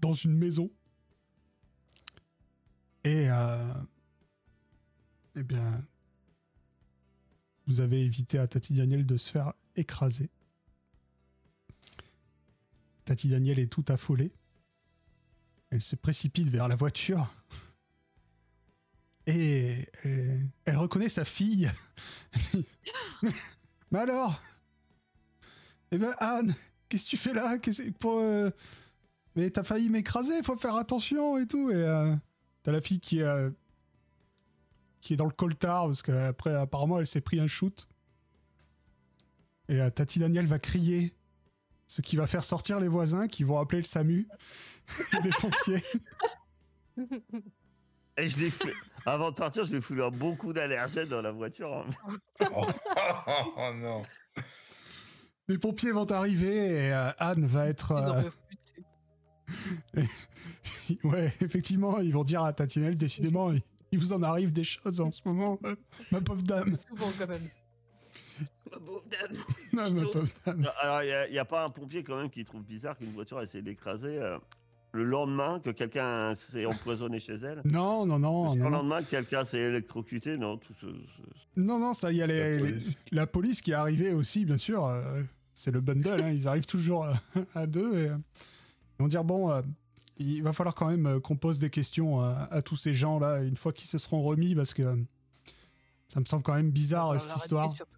[0.00, 0.70] dans une maison.
[3.04, 3.72] Et euh,
[5.36, 5.84] eh bien,
[7.66, 10.28] vous avez évité à Tati Daniel de se faire écraser.
[13.04, 14.32] Tati Daniel est tout affolée.
[15.72, 17.34] Elle se précipite vers la voiture.
[19.26, 21.70] Et elle, elle reconnaît sa fille.
[23.90, 24.38] Mais alors?
[25.92, 26.54] Eh ben Anne,
[26.90, 27.56] qu'est-ce que tu fais là?
[27.56, 28.50] Qu'est-ce pour euh,
[29.34, 31.70] Mais t'as failli m'écraser, faut faire attention et tout.
[31.70, 32.14] Et euh,
[32.62, 33.50] t'as la fille qui est euh,
[35.00, 37.88] qui est dans le coltard parce qu'après apparemment elle s'est pris un shoot.
[39.68, 41.14] Et Tati Daniel va crier,
[41.92, 44.26] ce qui va faire sortir les voisins qui vont appeler le SAMU,
[45.22, 45.82] les pompiers.
[48.16, 48.72] Et je l'ai fait.
[49.04, 51.70] Avant de partir, je lui ai foutu un bon coup d'allergène dans la voiture.
[51.70, 52.16] hein.
[52.50, 52.66] Oh,
[53.58, 54.00] oh non.
[55.48, 57.92] Les pompiers vont arriver et euh, Anne va être.
[59.94, 60.02] Euh,
[61.04, 63.52] ouais, effectivement, ils vont dire à Tatinelle, décidément,
[63.90, 65.58] il, vous en arrive des choses en ce moment,
[66.10, 66.74] ma pauvre dame.
[66.74, 67.50] Souvent quand même.
[68.72, 69.38] Ma pauvre dame.
[69.72, 70.70] Non, ma pauvre dame.
[70.80, 73.44] Alors, il n'y a, pas un pompier quand même qui trouve bizarre qu'une voiture ait
[73.44, 74.38] essayé d'écraser euh,
[74.92, 77.62] le lendemain que quelqu'un s'est empoisonné chez elle?
[77.64, 80.74] Non, non, non, Parce que non, le non, lendemain que quelqu'un s'est électrocuté, non, tout
[80.80, 82.96] ce- ce- non, non, ça, il y a les- La les- police.
[83.12, 84.86] la police qui est arrivée aussi, bien sûr.
[84.86, 85.22] euh,
[85.54, 87.12] c'est le bundle, hein, ils arrivent toujours euh,
[87.54, 89.60] à deux et ils vont dire bon, euh,
[90.18, 93.42] il va falloir quand même qu'on pose des questions à, à tous ces gens là
[93.42, 94.96] une fois qu'ils se seront remis parce que
[96.08, 97.74] ça me semble quand même bizarre cette histoire.
[97.74, 97.92] surtout.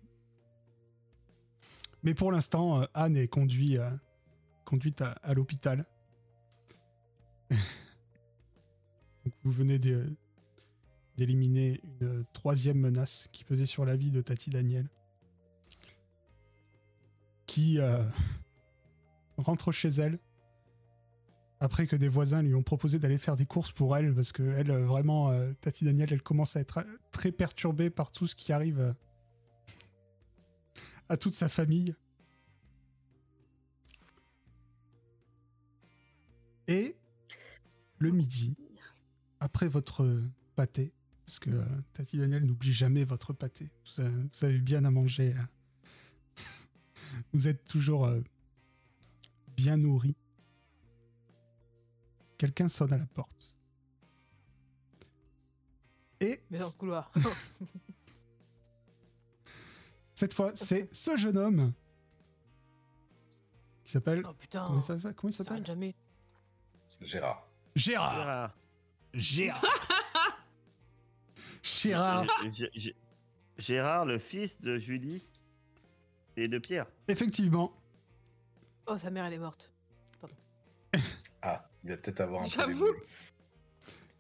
[2.05, 3.91] Mais pour l'instant, euh, Anne est conduit, euh,
[4.67, 5.87] conduite à, l'hôpital.
[9.43, 9.79] Vous venez
[11.17, 14.91] d'éliminer une troisième menace qui pesait sur la vie de Tati Daniel.
[17.47, 18.05] Qui euh,
[19.39, 20.19] rentre chez elle
[21.61, 24.43] après que des voisins lui ont proposé d'aller faire des courses pour elle parce que
[24.43, 25.33] elle, vraiment,
[25.63, 28.95] Tati Daniel, elle commence à être très perturbée par tout ce qui arrive
[31.09, 31.95] à toute sa famille.
[36.67, 36.97] Et
[37.99, 38.57] le midi,
[39.41, 40.23] après votre
[40.57, 40.93] pâté,
[41.27, 44.03] parce que euh, Tati Daniel n'oublie jamais votre pâté, vous,
[44.45, 45.49] avez bien à manger, hein.
[47.33, 48.21] vous êtes toujours euh,
[49.57, 50.17] bien nourri.
[52.39, 53.57] Quelqu'un sonne à la porte.
[56.21, 57.13] Et Mais dans le couloir.
[60.15, 61.73] cette fois, c'est ce jeune homme
[63.85, 64.23] qui s'appelle.
[64.29, 64.67] oh putain.
[64.67, 65.95] Comment il s'appelle Comment il ça s'appelle arrête jamais.
[67.01, 67.47] Gérard.
[67.75, 68.55] Gérard.
[69.12, 69.62] Gérard.
[69.62, 69.62] Gérard.
[71.62, 72.25] Gérard.
[72.45, 72.95] Gé- Gé- Gé-
[73.59, 75.23] Gérard, le fils de Julie
[76.37, 76.87] et de Pierre.
[77.09, 77.73] Effectivement.
[78.87, 79.71] Oh, sa mère, elle est morte.
[81.43, 82.95] Ah, il va peut-être avoir un peu J'avoue.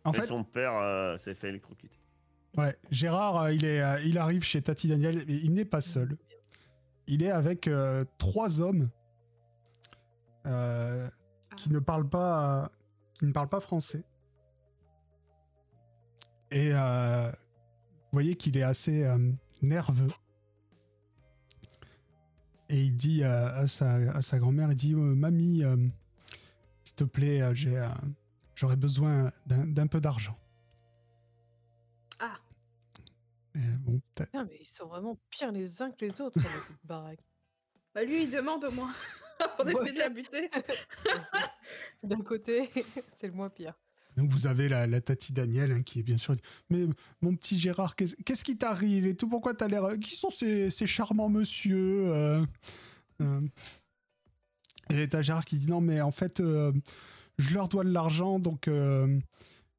[0.04, 1.96] En et fait, son père euh, s'est fait électrocuter.
[2.56, 5.80] Ouais, Gérard, euh, il, est, euh, il arrive chez Tati Daniel, mais il n'est pas
[5.80, 6.16] seul.
[7.06, 8.88] Il est avec euh, trois hommes
[10.46, 11.08] euh,
[11.56, 12.70] qui ne parlent pas,
[13.14, 14.04] qui ne parlent pas français.
[16.50, 19.06] Et euh, vous voyez qu'il est assez
[19.60, 20.10] nerveux.
[22.68, 25.62] Et il dit à sa, à sa grand-mère, il dit Mamie,
[26.84, 27.86] s'il te plaît, j'ai,
[28.54, 30.38] j'aurais besoin d'un, d'un peu d'argent.
[33.54, 37.20] Bon, Putain, mais ils sont vraiment pires les uns que les autres dans cette baraque.
[37.94, 38.92] Bah lui, il demande au moins.
[39.56, 40.50] Pour essayer de la buter.
[42.02, 42.70] D'un côté,
[43.16, 43.74] c'est le moins pire.
[44.16, 46.34] Donc vous avez la, la Tati Daniel hein, qui est bien sûr.
[46.70, 46.86] Mais
[47.20, 49.06] mon petit Gérard, qu'est-ce qu'est-ce qui t'arrive?
[49.06, 52.44] Et tout Pourquoi t'as l'air Qui sont ces, ces charmants monsieur euh,
[53.20, 53.40] euh?
[54.90, 56.72] Et t'as Gérard qui dit non mais en fait euh,
[57.38, 59.18] je leur dois de l'argent donc euh,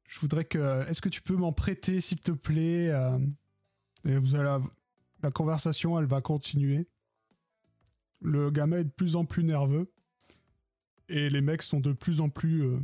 [0.06, 0.86] je voudrais que.
[0.88, 3.18] Est-ce que tu peux m'en prêter s'il te plaît euh?
[4.06, 4.60] Et vous allez la,
[5.22, 6.86] la conversation elle va continuer.
[8.20, 9.90] Le gamin est de plus en plus nerveux
[11.08, 12.80] et les mecs sont de plus en plus euh,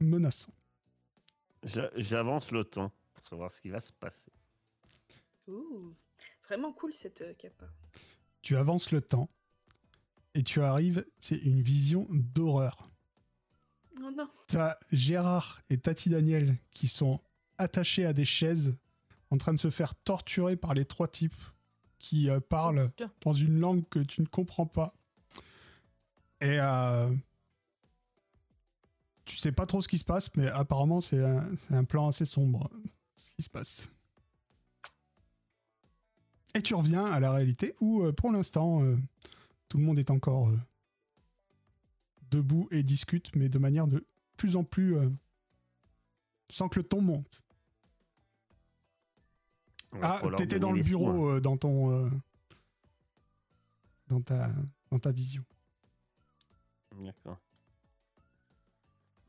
[0.00, 0.54] menaçants.
[1.62, 4.32] J'a- J'avance le temps pour savoir ce qui va se passer.
[5.46, 5.94] Ouh.
[6.40, 7.66] C'est vraiment cool cette euh, capa.
[8.42, 9.28] Tu avances le temps
[10.34, 12.86] et tu arrives, c'est une vision d'horreur.
[14.00, 14.28] Oh non.
[14.48, 17.20] T'as Gérard et Tati Daniel qui sont
[17.58, 18.76] attachés à des chaises
[19.32, 21.34] en train de se faire torturer par les trois types
[21.98, 22.90] qui euh, parlent
[23.22, 24.94] dans une langue que tu ne comprends pas.
[26.42, 27.14] Et euh,
[29.24, 31.22] tu sais pas trop ce qui se passe, mais apparemment c'est
[31.70, 32.68] un, plan assez sombre
[33.16, 33.88] ce qui se passe.
[36.54, 38.98] Et tu reviens à la réalité où euh, pour l'instant euh,
[39.68, 40.50] tout le monde est encore
[42.30, 44.04] debout et discute, mais de manière de
[44.36, 44.96] plus en plus
[46.50, 47.40] sans que le ton monte.
[50.00, 51.90] Ah, t'étais dans le bureau, euh, dans ton.
[51.92, 52.08] euh,
[54.08, 54.50] dans, ta,
[54.90, 55.44] dans ta vision.
[56.98, 57.38] D'accord.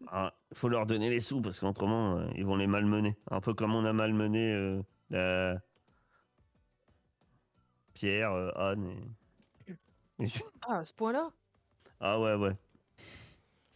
[0.08, 3.18] Ah, faut leur donner les sous parce qu'autrement, euh, ils vont les malmener.
[3.32, 5.60] Un peu comme on a malmené euh, la-
[7.94, 9.72] Pierre, euh, Anne et.
[10.20, 11.32] et je- Ah, à ce point-là?
[12.00, 12.58] Ah ouais, ouais.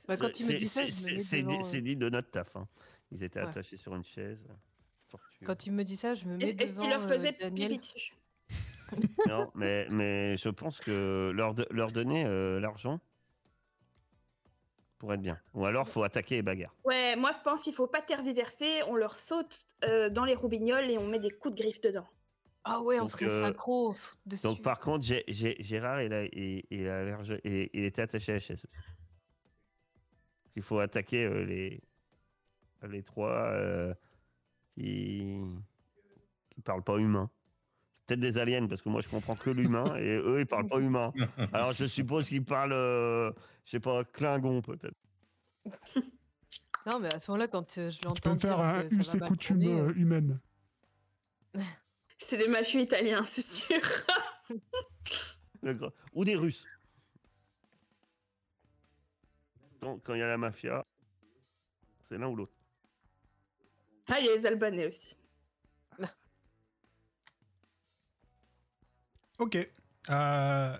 [0.08, 1.14] Bah, quand il me C'est- dit ça, c'est-
[1.44, 2.56] euh, de notre taf.
[2.56, 2.68] hein.
[3.12, 3.48] Ils étaient Ouais.
[3.48, 4.46] attachés sur une chaise.
[5.16, 5.46] Euh.
[5.46, 7.32] Quand il me dit ça, je me mets Est- Est-ce devant qu'il leur euh, faisait
[7.40, 7.70] Daniel.
[7.70, 8.14] pipi dessus
[9.28, 13.00] Non, mais, mais je pense que leur, de- leur donner euh, l'argent
[15.00, 15.40] pour être bien.
[15.54, 16.74] Ou alors, faut attaquer et bagarre.
[16.84, 20.90] Ouais, moi je pense qu'il faut pas tergiverser, on leur saute euh, dans les roubignoles
[20.90, 22.08] et on met des coups de griffe dedans.
[22.64, 24.44] Ah ouais, on Donc, serait euh, synchro on saute dessus.
[24.44, 27.84] Donc, par contre, Gé- Gé- Gérard, il, a, il, il a l'air je- il, il
[27.86, 28.66] était attaché à la chaise.
[30.56, 31.80] Il faut attaquer euh, les,
[32.90, 33.94] les trois euh,
[34.78, 35.42] qui
[36.50, 37.30] qui parlent pas humain.
[38.06, 40.80] Peut-être des aliens, parce que moi je comprends que l'humain et eux ils parlent pas
[40.80, 41.12] humain.
[41.52, 43.32] Alors je suppose qu'ils parlent, euh,
[43.66, 44.96] je sais pas, Klingon peut-être.
[46.86, 49.62] Non, mais à ce moment-là, quand euh, je Tu l'entends peux faire un mal coutumes
[49.62, 50.40] tourner, euh, euh, humaines.
[52.18, 53.82] C'est des mafieux italiens, c'est sûr.
[56.14, 56.66] Ou des Russes.
[59.82, 60.84] Donc, quand il y a la mafia,
[62.02, 62.57] c'est l'un ou l'autre.
[64.10, 65.16] Ah, il y a les Albanais aussi.
[69.40, 69.56] Ok.
[70.10, 70.78] Euh,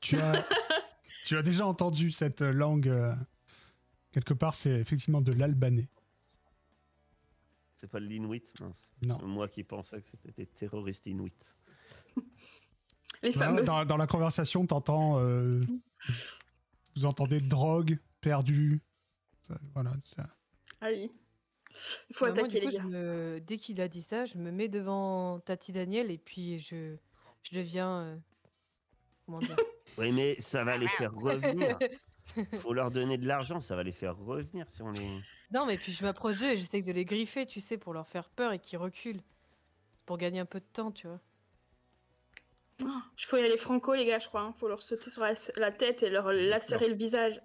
[0.00, 0.46] tu, as,
[1.24, 2.88] tu as déjà entendu cette langue.
[2.88, 3.14] euh,
[4.12, 5.88] quelque part, c'est effectivement de l'albanais.
[7.76, 8.78] C'est pas de l'Inuit, mince.
[9.02, 9.18] Non.
[9.26, 11.32] Moi qui pensais que c'était des terroristes Inuits.
[13.22, 13.64] Les Dans, fameux.
[13.64, 15.18] dans- dans la conversation, t'entends.
[15.20, 15.62] euh,
[16.94, 18.80] vous entendez drogue, perdu.
[19.48, 19.92] Ça, voilà.
[20.04, 20.26] ça.
[20.80, 21.10] Ah oui.
[22.10, 22.84] Il faut bah, moi, attaquer coup, les je gars.
[22.84, 26.96] me- Dès qu'il a dit ça, je me mets devant Tati Daniel et puis je,
[27.42, 28.00] je deviens.
[28.02, 28.16] euh,
[29.26, 29.56] Comment dire
[29.98, 31.78] Oui, mais ça va les faire revenir.
[32.54, 35.20] Faut leur donner de l'argent, ça va les faire revenir si on les.
[35.52, 38.08] Non, mais puis je m'approche d'eux et j'essaie de les griffer, tu sais, pour leur
[38.08, 39.20] faire peur et qu'ils reculent.
[40.04, 41.20] Pour gagner un peu de temps, tu vois.
[42.80, 44.52] Il faut y aller franco, les gars, je crois.
[44.54, 47.40] Il faut leur sauter sur la, la tête et leur lacérer le visage.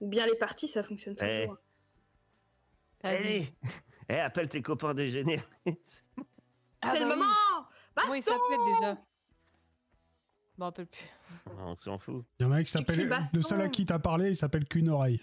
[0.00, 1.42] Ou bien les parties, ça fonctionne Eh.
[1.46, 1.56] toujours.
[3.06, 3.54] Allez
[4.08, 5.40] Eh, appelle tes copains déjeuner.
[6.82, 7.16] Ah c'est bah le oui.
[7.16, 11.08] moment Comment il s'appelle déjà Je me rappelle plus.
[11.58, 12.24] on s'en fout.
[12.38, 13.08] Il y en a un qui s'appelle.
[13.08, 13.36] baston.
[13.36, 15.20] Le seul à qui t'as parlé, il s'appelle qu'une oreille.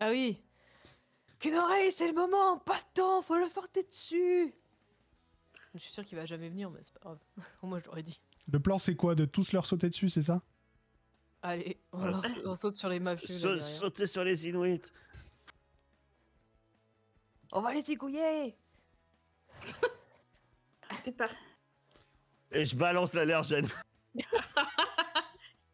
[0.00, 0.40] Ah oui
[1.40, 4.54] Qu'une oreille, c'est le moment Baston, faut le sortir dessus
[5.74, 7.18] Je suis sûr qu'il va jamais venir, mais c'est pas grave.
[7.62, 8.20] Moi, je l'aurais dit.
[8.50, 9.14] Le plan, c'est quoi?
[9.14, 10.42] De tous leur sauter dessus, c'est ça?
[11.42, 13.56] Allez, on, leur- on saute sur les mafieux.
[13.56, 14.80] là, Sa- sauter sur les Inuits.
[17.52, 18.56] On va les zigouiller
[21.04, 21.28] T'es pas...
[22.50, 23.68] Et je balance l'allergène.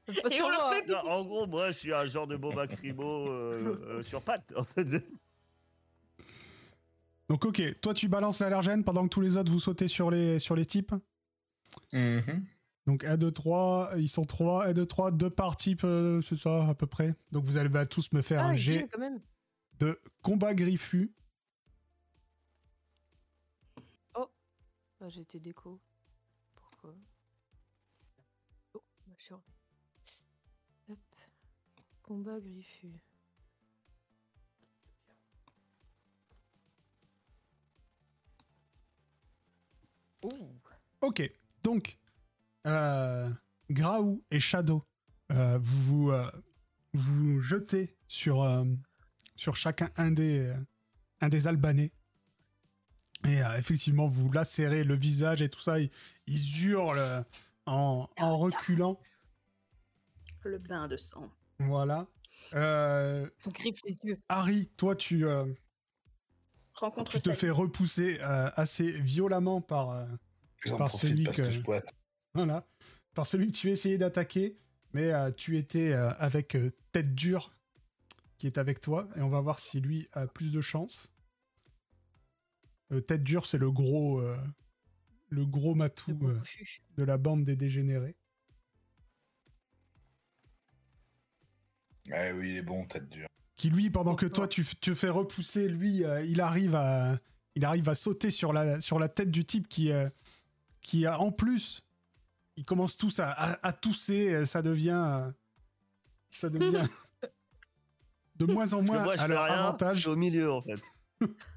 [0.08, 0.86] Et on fait.
[0.86, 4.52] Non, en gros, moi, je suis un genre de Boba Crimo euh, euh, sur patte.
[4.56, 4.84] En fait.
[7.28, 7.80] Donc, ok.
[7.80, 10.66] Toi, tu balances l'allergène pendant que tous les autres, vous sautez sur les, sur les
[10.66, 10.92] types.
[11.92, 12.44] Mhm.
[12.86, 16.36] Donc 1, 2, 3, ils sont 3, 1, 2, 3, deux par type, euh, c'est
[16.36, 17.14] ça à peu près.
[17.32, 19.20] Donc vous allez bah, tous me faire Ah, un même.
[19.78, 21.14] de combat griffu.
[25.04, 25.78] Ah, j'ai été déco.
[26.54, 26.94] Pourquoi
[28.72, 28.82] Oh.
[32.02, 32.88] Combat griffu.
[41.02, 41.30] Ok,
[41.62, 41.98] donc
[42.66, 43.30] euh,
[43.68, 44.86] Graou et Shadow,
[45.32, 46.30] euh, vous vous, euh,
[46.94, 48.64] vous jetez sur, euh,
[49.36, 50.56] sur chacun un des, euh,
[51.20, 51.92] un des Albanais.
[53.26, 55.80] Et euh, effectivement, vous lacérez le visage et tout ça.
[55.80, 55.90] Ils,
[56.26, 57.22] ils hurlent euh,
[57.66, 59.00] en, en reculant.
[60.44, 61.30] Le bain de sang.
[61.58, 62.06] Voilà.
[62.54, 64.18] Euh, On griffe les yeux.
[64.28, 65.46] Harry, toi, tu, euh,
[66.74, 70.04] Rencontre tu te fais repousser euh, assez violemment par, euh,
[70.90, 71.88] celui que- que je squatte.
[72.34, 72.66] Voilà.
[73.14, 74.58] Par celui que tu essayais d'attaquer,
[74.92, 77.52] mais euh, tu étais euh, avec euh, Tête Dure
[78.36, 81.08] qui est avec toi, et on va voir si lui a plus de chance.
[82.94, 84.36] Euh, tête Dure, c'est le gros, euh,
[85.28, 86.40] le gros matou Le euh,
[86.96, 88.16] de la bande des dégénérés.
[92.10, 93.28] Ouais, oui, il est bon, tête dure.
[93.56, 97.18] Qui lui, pendant que toi tu te fais repousser, lui, euh, il arrive à,
[97.54, 100.08] il arrive à sauter sur la, sur la tête du type qui, euh,
[100.82, 101.82] qui a en plus,
[102.56, 105.30] ils commencent tous à, à- à tousser, ça devient,
[106.30, 106.86] ça devient
[108.36, 110.00] de moins en moins moi, je à leur rien, je avantage.
[110.00, 110.82] suis au milieu, en fait.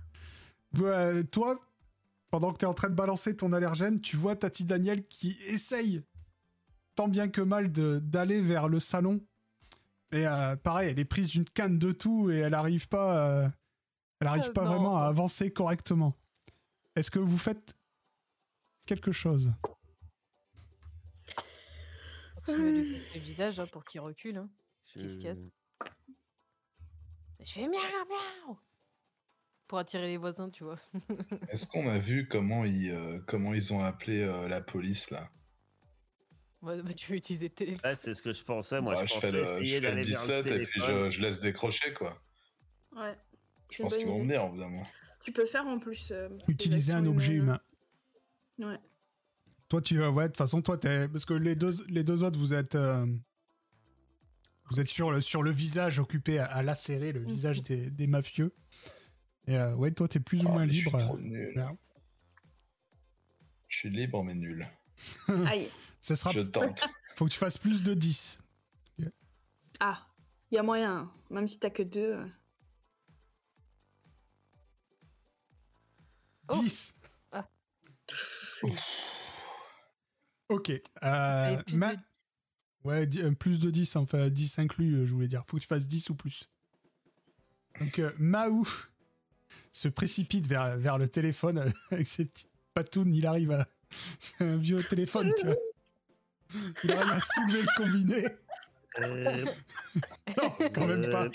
[0.80, 1.60] Euh, toi,
[2.30, 5.38] pendant que tu es en train de balancer ton allergène, tu vois Tati Daniel qui
[5.48, 6.04] essaye
[6.96, 9.22] tant bien que mal de- d'aller vers le salon
[10.14, 13.50] Et euh, pareil, elle est prise d'une canne de tout et elle arrive pas, euh,
[14.22, 14.72] elle arrive Euh, pas non.
[14.72, 16.16] vraiment à avancer correctement.
[16.96, 17.76] Est-ce que vous faites
[18.86, 19.54] quelque chose?
[22.48, 24.38] Lui foutre le visage hein, pour qu'il recule.
[24.38, 24.50] Hein.
[24.86, 25.40] Qui se Je- casse.
[27.42, 27.72] Je fais miaou
[28.48, 28.58] miaou
[29.68, 30.80] Pour attirer les voisins, tu vois.
[31.52, 35.30] Est-ce qu'on a vu comment ils, euh, comment ils ont appelé euh, la police là?
[36.62, 37.82] Ouais, bah, tu veux utiliser le téléphone?
[37.92, 38.80] Ouais, c'est ce que je pensais.
[38.82, 40.82] Moi, Bah, je, je, pensais fais le, je fais le d'aller vers 17 et puis
[40.82, 42.18] je, je laisse décrocher quoi.
[42.96, 43.16] Ouais.
[43.70, 44.84] Je pense qu'ils vont venir évidemment.
[45.24, 46.12] Tu peux faire en plus.
[46.12, 47.60] euh, Utiliser un objet humaines.
[48.58, 48.72] humain.
[48.72, 48.80] Ouais.
[49.68, 52.40] Toi, tu ouais, de toute façon, toi, t'es parce que les deux, les deux autres,
[52.40, 53.06] vous êtes, euh,
[54.70, 58.08] vous êtes sur le sur le visage occupé à, à lacérer le visage des, des
[58.08, 58.54] mafieux.
[59.48, 61.00] Et euh, ouais, toi, t'es plus ou Ah, moins mais je suis libre.
[61.00, 61.54] trop nul.
[61.56, 61.72] là.
[63.70, 64.68] Je suis libre mais nul.
[65.48, 65.70] Aïe.
[66.02, 66.88] Ça sera, Je tente.
[67.16, 68.40] faut que tu fasses plus de 10.
[69.80, 70.08] Ah,
[70.52, 70.98] il y a moyen.
[70.98, 71.12] hein.
[71.30, 72.16] Même si t'as que deux.
[72.16, 72.26] euh.
[76.50, 76.60] Oh.
[76.62, 76.96] 10.
[77.34, 77.46] Ah.
[80.50, 80.72] Ok.
[81.04, 81.94] euh, Ma-
[82.84, 85.44] Ouais, euh, plus de 10, enfin 10 inclus, euh, je voulais dire.
[85.48, 86.50] Faut que tu fasses 10 ou plus.
[87.82, 88.66] Donc, euh, Mahou
[89.78, 93.14] se précipite vers, vers le téléphone avec ses petites patounes.
[93.14, 93.66] Il arrive à.
[94.20, 95.56] C'est un vieux téléphone, tu vois.
[96.84, 98.26] Il arrive à soulever le combiné.
[99.00, 99.46] Euh,
[100.38, 101.28] Non, quand même pas.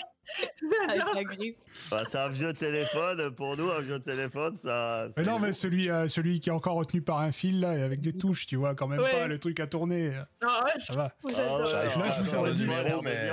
[1.91, 3.31] bah, c'est un vieux téléphone.
[3.35, 5.07] Pour nous, un vieux téléphone, ça.
[5.17, 7.81] Mais non, mais celui, euh, celui qui est encore retenu par un fil, là, et
[7.83, 9.11] avec des touches, tu vois, quand même Ouais.
[9.11, 10.11] pas le truc à tourner.
[10.41, 11.15] Ah ouais, Ça va.
[11.25, 11.33] Ah ouais,
[11.63, 13.29] Là, je vous aurais dit, numéro, mais...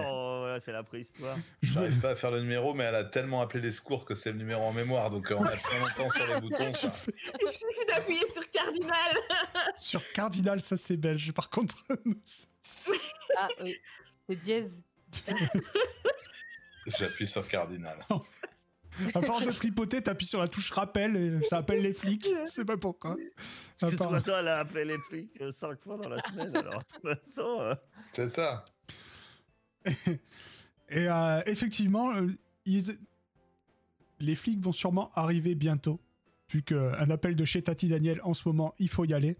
[0.60, 1.36] c'est la préhistoire.
[1.62, 4.14] Je j'arrive pas à faire le numéro, mais elle a tellement appelé les secours que
[4.14, 6.72] c'est le numéro en mémoire, donc euh, on a très longtemps sur les boutons.
[6.74, 6.90] ça.
[6.90, 9.16] fais- Il suffit d'appuyer sur cardinal.
[9.76, 11.32] Sur Cardinal, ça c'est belge.
[11.32, 11.74] Par contre,
[13.36, 13.76] Ah oui.
[14.28, 14.82] C'est dièse.
[16.86, 17.98] J'appuie sur cardinal.
[19.14, 22.26] à force de tripoter, t'appuies sur la touche rappel et ça appelle les flics.
[22.46, 23.14] Je sais pas pourquoi.
[23.14, 26.54] De toute part- façon, elle a appelé les flics 5 fois dans la semaine.
[26.56, 27.60] Alors, de toute façon.
[27.60, 27.74] euh,
[28.12, 28.64] C'est ça.
[30.90, 32.26] Et euh, effectivement, euh,
[32.66, 32.98] ils-
[34.18, 36.00] les flics vont sûrement arriver bientôt.
[36.50, 39.36] Vu qu'un appel de chez Tati Daniel en ce moment, il faut y aller.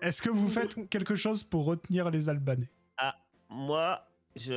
[0.00, 2.70] Est-ce que vous faites quelque chose pour retenir les Albanais?
[3.50, 4.00] Moi,
[4.34, 4.52] je.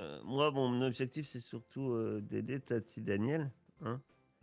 [0.00, 3.50] euh, moi, mon objectif, c'est surtout euh, d'aider Tati Daniel.
[3.84, 4.00] hein.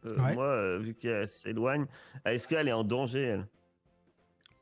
[0.08, 0.34] Euh, Ouais.
[0.34, 1.86] Moi, euh, vu qu'elle s'éloigne,
[2.26, 3.48] est-ce qu'elle est en danger, elle?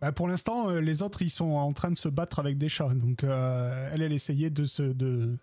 [0.01, 2.69] Bah, Pour l'instant, euh, les autres, ils sont en train de se battre avec des
[2.69, 2.93] chats.
[2.93, 4.81] Donc, euh, elle, elle essayait de se.
[4.83, 5.37] De,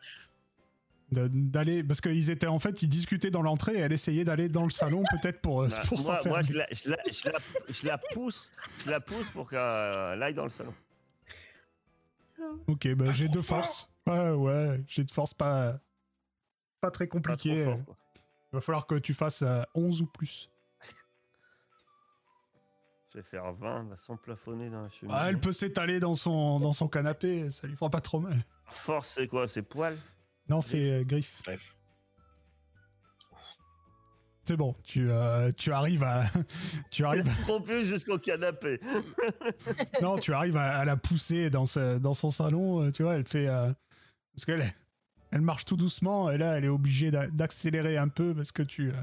[1.13, 4.65] d'aller parce qu'ils étaient en fait ils discutaient dans l'entrée et elle essayait d'aller dans
[4.65, 6.97] le salon peut-être pour, euh, Bah, pour s'en moi, faire moi, je, la, je, la,
[7.09, 7.39] je, la,
[7.69, 8.51] je la pousse,
[8.85, 10.75] je la pousse pour qu'elle aille dans le salon.
[12.67, 13.63] ok bah j'ai trop de fort.
[13.63, 15.79] force ouais ouais j'ai de force pas
[16.81, 17.97] pas très Pas trop compliqué fort, quoi.
[18.53, 20.51] il va falloir que tu fasses euh, 11 ou plus
[23.17, 25.17] Je vais faire 20, elle va s'emplafonner dans la cheminée.
[25.19, 28.45] Ah, elle peut s'étaler dans son, dans son canapé, ça lui fera pas trop mal.
[28.67, 29.97] Force, c'est quoi C'est poil?
[30.51, 31.41] Non, c'est euh, griffe.
[31.47, 31.75] Bref.
[34.45, 36.25] C'est bon, tu, euh, tu arrives à.
[36.91, 37.25] tu arrives.
[37.45, 38.81] Trop plus jusqu'au canapé.
[40.03, 43.14] non, tu arrives à, à la pousser dans, ce- dans son salon, euh, tu vois,
[43.14, 43.49] elle fait.
[43.49, 43.73] euh,
[44.35, 44.62] parce qu'elle
[45.31, 48.62] elle marche tout doucement, et là, elle est obligée d'a- d'accélérer un peu parce que
[48.62, 48.91] tu.
[48.91, 48.95] euh,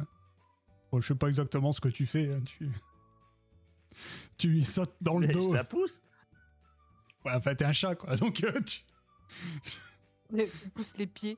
[0.91, 2.69] bon, je sais pas exactement ce que tu fais, hein, tu.
[4.37, 5.53] Tu lui sautes dans le Je dos.
[5.53, 6.01] la pousse
[7.25, 8.15] Ouais, enfin, t'es un chat, quoi.
[8.17, 8.81] Donc, euh, tu,
[10.73, 11.37] pousse les pieds.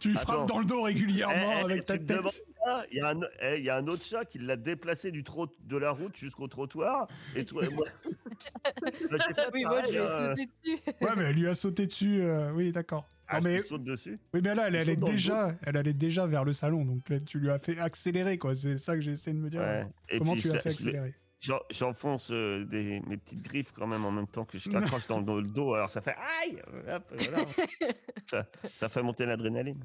[0.00, 0.32] tu lui Attends.
[0.32, 2.06] frappes dans le dos régulièrement Eh, eh, avec ta tête.
[2.06, 2.32] demandes
[2.64, 5.10] pas, Il y, a un- eh, il y a un autre chat qui l'a déplacé
[5.10, 7.06] du trot de la route jusqu'au trottoir.
[7.34, 7.86] Et toi, et moi.
[9.10, 10.28] Bah, fait Oui, moi je hein.
[10.36, 10.78] sauter dessus.
[11.00, 12.20] Ouais, mais elle lui a sauté dessus.
[12.20, 13.08] euh, oui, d'accord.
[13.26, 14.18] Ah, Non, mais je saute dessus.
[14.32, 17.38] Oui, mais là, elle, est déjà, elle allait déjà vers le salon, donc là, tu
[17.40, 18.54] lui as fait accélérer, quoi.
[18.54, 19.60] C'est ça que j'ai essayé de me dire.
[19.60, 19.86] Ouais.
[20.18, 21.14] Comment puis, tu je l'as la- fait je accélérer?
[21.40, 25.18] J'enfonce euh, des- mes petites griffes quand même en même temps que je l'accroche dans,
[25.18, 25.72] le- dans le dos.
[25.74, 27.38] Alors ça fait aïe Hop, voilà.
[28.24, 29.84] ça, ça fait monter l'adrénaline.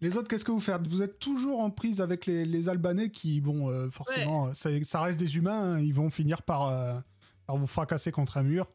[0.00, 0.86] Les autres, qu'est-ce que vous faites?
[0.86, 5.00] Vous êtes toujours en prise avec les, les Albanais qui, bon, euh, forcément, ça, ça
[5.00, 7.00] reste des humains, hein, ils vont finir par, euh,
[7.46, 8.68] par vous fracasser contre un mur.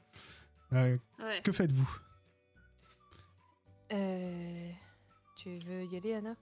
[0.74, 1.42] Euh, Ouais.
[1.44, 1.90] que faites-vous?
[3.92, 4.70] Euh...
[5.38, 6.36] Tu veux y aller, Anna?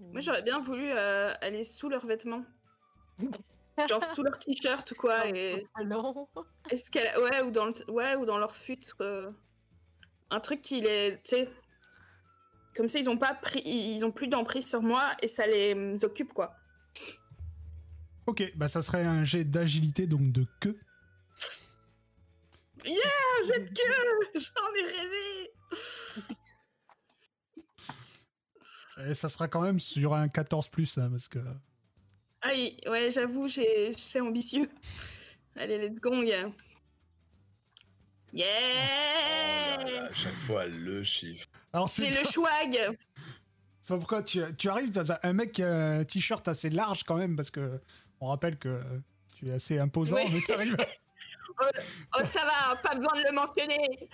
[0.00, 2.44] Moi, j'aurais bien voulu euh, aller sous leurs vêtements.
[3.88, 5.26] Genre sous leur t-shirt ou quoi.
[5.28, 5.66] Et...
[5.74, 6.28] Ah non
[6.70, 7.16] Est-ce qu'elle.
[7.18, 7.90] Ouais, ou dans, le...
[7.90, 8.78] ouais, ou dans leur fut.
[9.00, 9.30] euh,
[10.30, 11.14] Un truc qui les.
[11.24, 11.50] Tu sais.
[12.74, 13.62] Comme ça, ils ont pas pris.
[13.64, 16.54] Ils ont plus d'emprise sur moi et ça les euh, occupe, quoi.
[18.26, 20.78] Ok, bah ça serait un jet d'agilité, donc de queue.
[22.84, 22.94] Yeah,
[23.46, 25.50] j'ai de queue J'en ai rêvé
[29.10, 31.38] Et ça sera quand même sur un 14 plus, hein, parce que.
[32.42, 34.68] Aïe, ouais, j'avoue, j'ai- c'est ambitieux.
[35.56, 36.50] Allez, let's go, gars.
[38.32, 41.46] Yeah Oh là là, à chaque fois, le chiffre.
[41.88, 42.96] C'est J'ai le swag
[43.84, 47.16] c'est pourquoi tu, tu arrives dans un, mec qui a un t-shirt assez large quand
[47.16, 47.80] même, parce que
[48.20, 48.80] on rappelle que
[49.34, 50.30] tu es assez imposant, Oui.
[50.32, 50.76] mais tu arrives,
[52.16, 54.08] Oh, ça va, pas besoin de le mentionner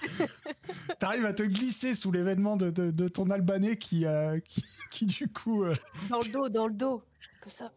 [0.99, 5.05] t'arrives à te glisser sous l'événement de, de- de ton albanais qui, euh, qui, qui,
[5.07, 5.74] du coup, euh,
[6.09, 7.03] Dans le dos, dans le dos.
[7.43, 7.70] Comme ça.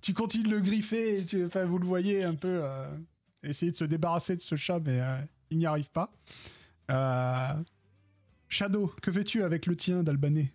[0.00, 2.86] Tu continues de le griffer, et tu, enfin, vous le voyez un peu euh,
[3.42, 5.18] essayer de se débarrasser de ce chat, mais euh,
[5.50, 6.12] il n'y arrive pas.
[6.90, 7.62] Euh,
[8.48, 10.52] Shadow, que fais-tu avec le tien d'albanais?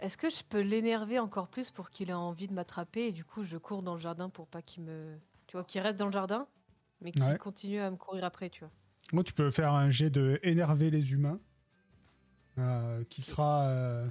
[0.00, 3.24] Est-ce que je peux l'énerver encore plus pour qu'il ait envie de m'attraper et du
[3.24, 5.16] coup je cours dans le jardin pour pas qu'il me.
[5.46, 6.46] Tu vois, qu'il reste dans le jardin,
[7.00, 7.38] mais qu'il Ouais.
[7.38, 8.70] continue à me courir après, tu vois.
[9.12, 11.38] Moi, tu peux faire un jet de énerver les humains,
[12.58, 14.08] euh, qui sera, euh,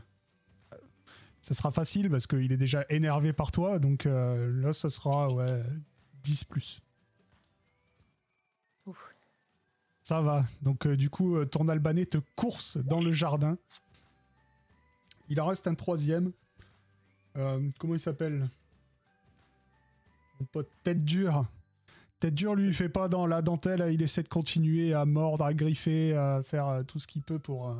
[1.41, 5.31] ça sera facile parce qu'il est déjà énervé par toi, donc euh, là, ça sera
[5.33, 5.63] ouais
[6.23, 6.81] 10 plus.
[8.85, 9.11] Ouf.
[10.03, 10.45] Ça va.
[10.61, 13.57] Donc euh, du coup, euh, ton albanais te course dans le jardin.
[15.29, 16.31] Il en reste un troisième.
[17.37, 18.49] Euh, comment il s'appelle?
[20.39, 21.45] Mon pote Tête dure.
[22.19, 23.83] Tête dure, lui, il fait pas dans la dentelle.
[23.93, 27.75] Il essaie de continuer à mordre, à griffer, à faire tout ce qu'il peut pour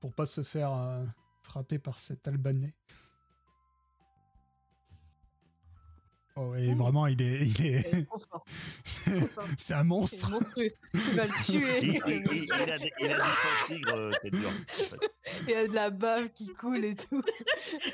[0.00, 1.04] pour pas se faire euh,
[1.50, 2.74] frapper par cet albanais.
[6.36, 8.06] Oh, et vraiment, il est, il est,
[8.84, 10.30] c'est un monstre.
[10.94, 11.78] Il va le tuer.
[11.82, 15.10] il- il- il a, des- il a du sang tigre, euh, en fait.
[15.42, 17.20] Il y a de la bave qui coule et tout.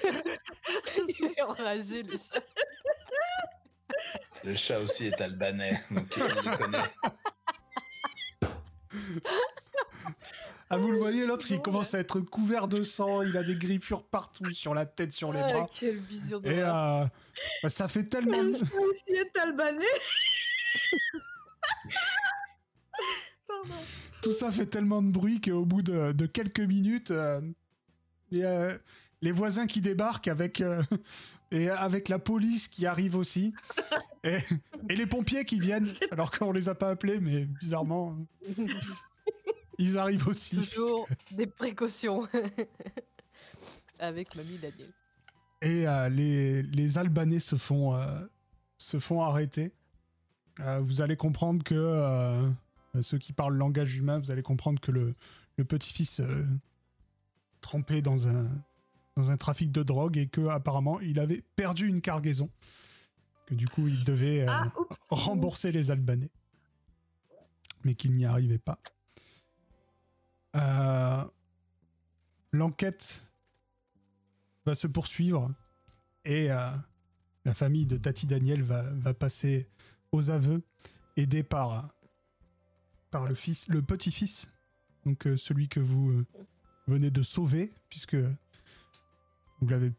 [1.09, 2.43] il est enragé, le chat.
[4.45, 6.91] Le chat aussi est albanais, donc il le connaît.
[10.69, 13.55] Ah, vous le voyez, l'autre, il commence à être couvert de sang, il a des
[13.55, 15.71] griffures partout, sur la tête, sur les Ah, bras.
[15.79, 17.05] quelle vision de Et euh,
[17.63, 18.39] bah, ça fait tellement...
[18.39, 19.85] peux aussi albanais
[23.47, 23.75] Pardon.
[24.23, 27.41] Tout ça fait tellement de bruit qu'au bout de, de quelques minutes, euh,
[28.33, 28.71] il y a
[29.23, 30.83] les voisins qui débarquent avec, euh,
[31.53, 33.55] et avec la police qui arrive aussi.
[34.25, 34.39] Et,
[34.91, 38.17] et les pompiers qui viennent, alors qu'on les a pas appelés, mais bizarrement,
[39.79, 40.57] ils arrivent aussi.
[40.57, 42.27] Toujours des précautions.
[43.99, 44.93] Avec mamie Daniel.
[45.63, 48.21] Et euh, les, les Albanais se font, euh,
[48.79, 49.73] se font arrêter.
[50.61, 52.51] Euh, vous allez comprendre que euh,
[53.03, 55.15] ceux qui parlent langage humain, vous allez comprendre que le,
[55.57, 56.45] le petit-fils euh,
[57.63, 58.49] trempé dans un,
[59.17, 62.51] dans un trafic de drogue et que apparemment il avait perdu une cargaison.
[63.47, 64.73] Que du coup il devait euh, Ah,
[65.11, 66.31] rembourser les Albanais.
[67.85, 68.79] Mais qu'il n'y arrivait pas.
[70.57, 71.25] Euh,
[72.53, 73.23] L'enquête
[74.65, 75.53] va se poursuivre
[76.25, 76.71] et euh,
[77.45, 79.69] la famille de Tati Daniel va, va passer
[80.13, 80.63] aux aveux,
[81.17, 81.89] aidé par,
[83.11, 84.49] par le fils, le petit-fils,
[85.05, 86.25] donc euh, celui que vous
[86.87, 88.17] venez de sauver, puisque
[89.61, 89.91] vous l'avez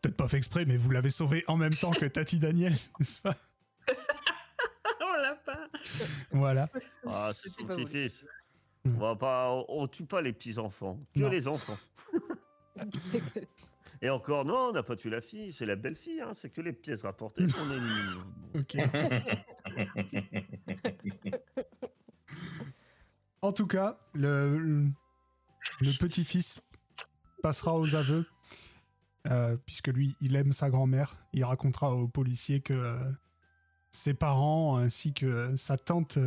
[0.00, 3.20] peut-être pas fait exprès, mais vous l'avez sauvé en même temps que Tati Daniel, n'est-ce
[3.20, 3.36] pas?
[5.00, 5.68] On l'a pas
[6.32, 6.68] Voilà.
[7.06, 8.24] Ah, c'est son petit-fils.
[8.84, 8.96] Mm.
[8.96, 11.28] On va pas, on, on tue pas les petits-enfants, que Non.
[11.28, 11.76] les enfants.
[14.02, 16.62] Et encore, non, on n'a pas tué la fille, c'est la belle-fille, hein, c'est que
[16.62, 18.22] les pièces rapportées qu'on élimine.
[18.54, 18.76] Ok.
[23.42, 24.86] en tout cas, le,
[25.80, 26.62] le petit-fils
[27.42, 28.26] passera aux aveux,
[29.30, 31.16] euh, puisque lui, il aime sa grand-mère.
[31.32, 32.98] Il racontera aux policiers que euh,
[33.90, 36.18] ses parents ainsi que sa tante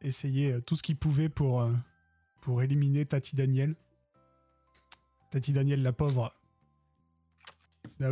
[0.00, 1.72] essayaient euh, tout ce qu'ils pouvaient pour, euh,
[2.40, 3.74] pour éliminer Tati Daniel.
[5.30, 6.32] Tati Daniel, la pauvre,
[8.00, 8.10] a-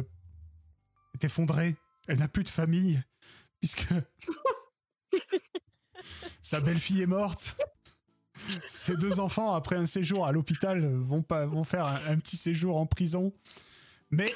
[1.15, 1.77] est effondrée.
[2.09, 3.03] Elle n'a plus de famille,
[3.61, 3.87] puisque
[6.43, 7.57] sa belle-fille est morte.
[8.67, 12.37] Ses deux enfants, après un séjour à l'hôpital, vont, pas, vont faire un, un petit
[12.37, 13.33] séjour en prison.
[14.11, 14.31] Mais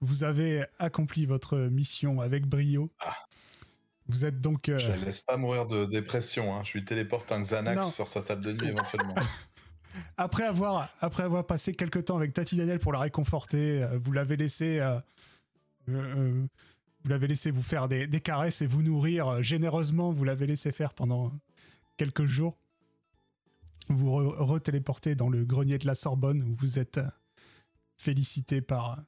[0.00, 2.90] vous avez accompli votre mission avec brio.
[4.06, 4.68] Vous êtes donc...
[4.68, 6.54] euh, Je la laisse pas mourir de dépression.
[6.54, 6.62] Hein.
[6.64, 7.88] Je lui téléporte un Xanax Non.
[7.90, 9.14] sur sa table de nuit éventuellement.
[10.16, 14.12] après, avoir, après avoir passé quelques temps avec Tati Daniel pour la réconforter, euh, vous
[14.12, 14.80] l'avez laissé...
[14.80, 14.98] euh,
[17.02, 20.12] vous l'avez laissé vous faire des, des caresses et vous nourrir généreusement.
[20.12, 21.32] Vous l'avez laissé faire pendant
[21.96, 22.56] quelques jours.
[23.88, 27.00] Vous re- retéléportez dans le grenier de la Sorbonne où vous êtes
[27.98, 28.98] félicité par,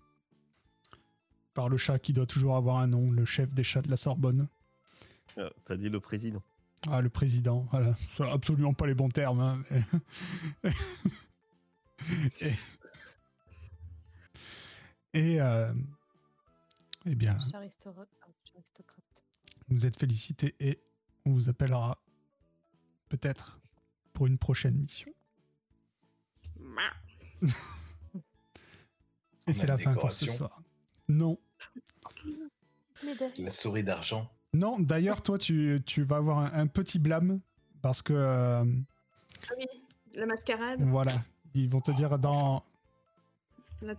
[1.55, 3.97] par le chat qui doit toujours avoir un nom, le chef des chats de la
[3.97, 4.49] Sorbonne.
[5.39, 6.43] Ah, T'as dit le président.
[6.89, 7.95] Ah, le président, voilà.
[8.17, 9.41] C'est absolument pas les bons termes.
[9.41, 9.63] hein,
[10.63, 10.71] mais-
[12.41, 12.55] et
[15.35, 15.73] et, euh,
[17.07, 17.61] eh bien, ah,
[19.69, 20.81] vous êtes félicité et
[21.25, 22.03] on vous appellera
[23.09, 23.59] peut-être
[24.13, 25.13] pour une prochaine mission.
[29.49, 30.63] Et c'est la fin pour ce soir.
[31.09, 31.39] Non.
[33.39, 34.29] La souris d'argent.
[34.53, 37.41] Non, d'ailleurs, toi, tu, tu vas avoir un, un petit blâme
[37.83, 38.65] parce que, euh,
[39.49, 39.67] Ah oui,
[40.15, 40.83] la mascarade.
[40.83, 41.13] voilà,
[41.55, 42.63] ils vont te dire dans,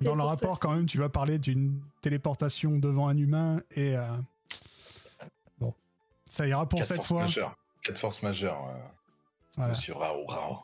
[0.02, 3.96] dans le rapport, quand même, tu vas parler d'une téléportation devant un humain et.
[3.98, 4.08] euh,
[5.60, 5.74] bon,
[6.26, 7.22] ça ira pour Quatre cette fois.
[7.24, 7.56] majeures.
[7.84, 8.80] Quatre forces majeures, euh,
[9.56, 9.70] Voilà.
[9.70, 10.58] monsieur Rao Rao.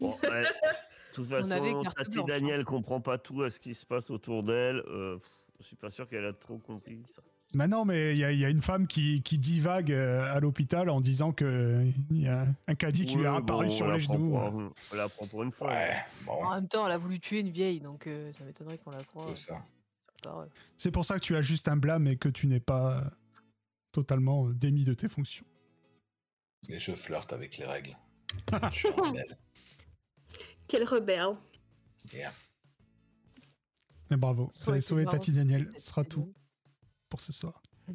[0.00, 0.42] Bon, ouais.
[0.42, 2.24] De toute façon, Tati hein.
[2.26, 4.76] Daniel comprend pas tout à ce qui se passe autour d'elle.
[4.86, 5.18] euh,
[5.58, 7.20] je suis pas sûr qu'elle a trop compris ça.
[7.52, 10.32] Mais non, mais il y, a- il y a une femme qui, qui divague euh,
[10.32, 13.72] à l'hôpital en disant que il y a un caddie qui lui est apparu bon,
[13.72, 14.30] sur les genoux.
[14.30, 15.72] pour un- On la prend pour une fois.
[15.72, 18.78] Ouais, bon, En même temps, elle a voulu tuer une vieille, donc euh, ça m'étonnerait
[18.78, 19.26] qu'on la croie.
[19.34, 20.90] c'est ça.
[20.92, 23.04] pour ça que tu as juste un blâme et que tu n'es pas euh,
[23.90, 25.46] totalement euh, démis de tes fonctions.
[26.68, 27.96] Et je flirte avec les règles.
[28.70, 29.36] je suis rebelle.
[30.68, 31.36] Quel rebelle.
[32.14, 32.32] Yeah.
[34.08, 35.68] Mais bravo, vous Ça avez sauvé Tati Daniel.
[35.76, 36.32] Ce sera tout
[37.10, 37.60] pour ce soir.
[37.88, 37.92] Mm.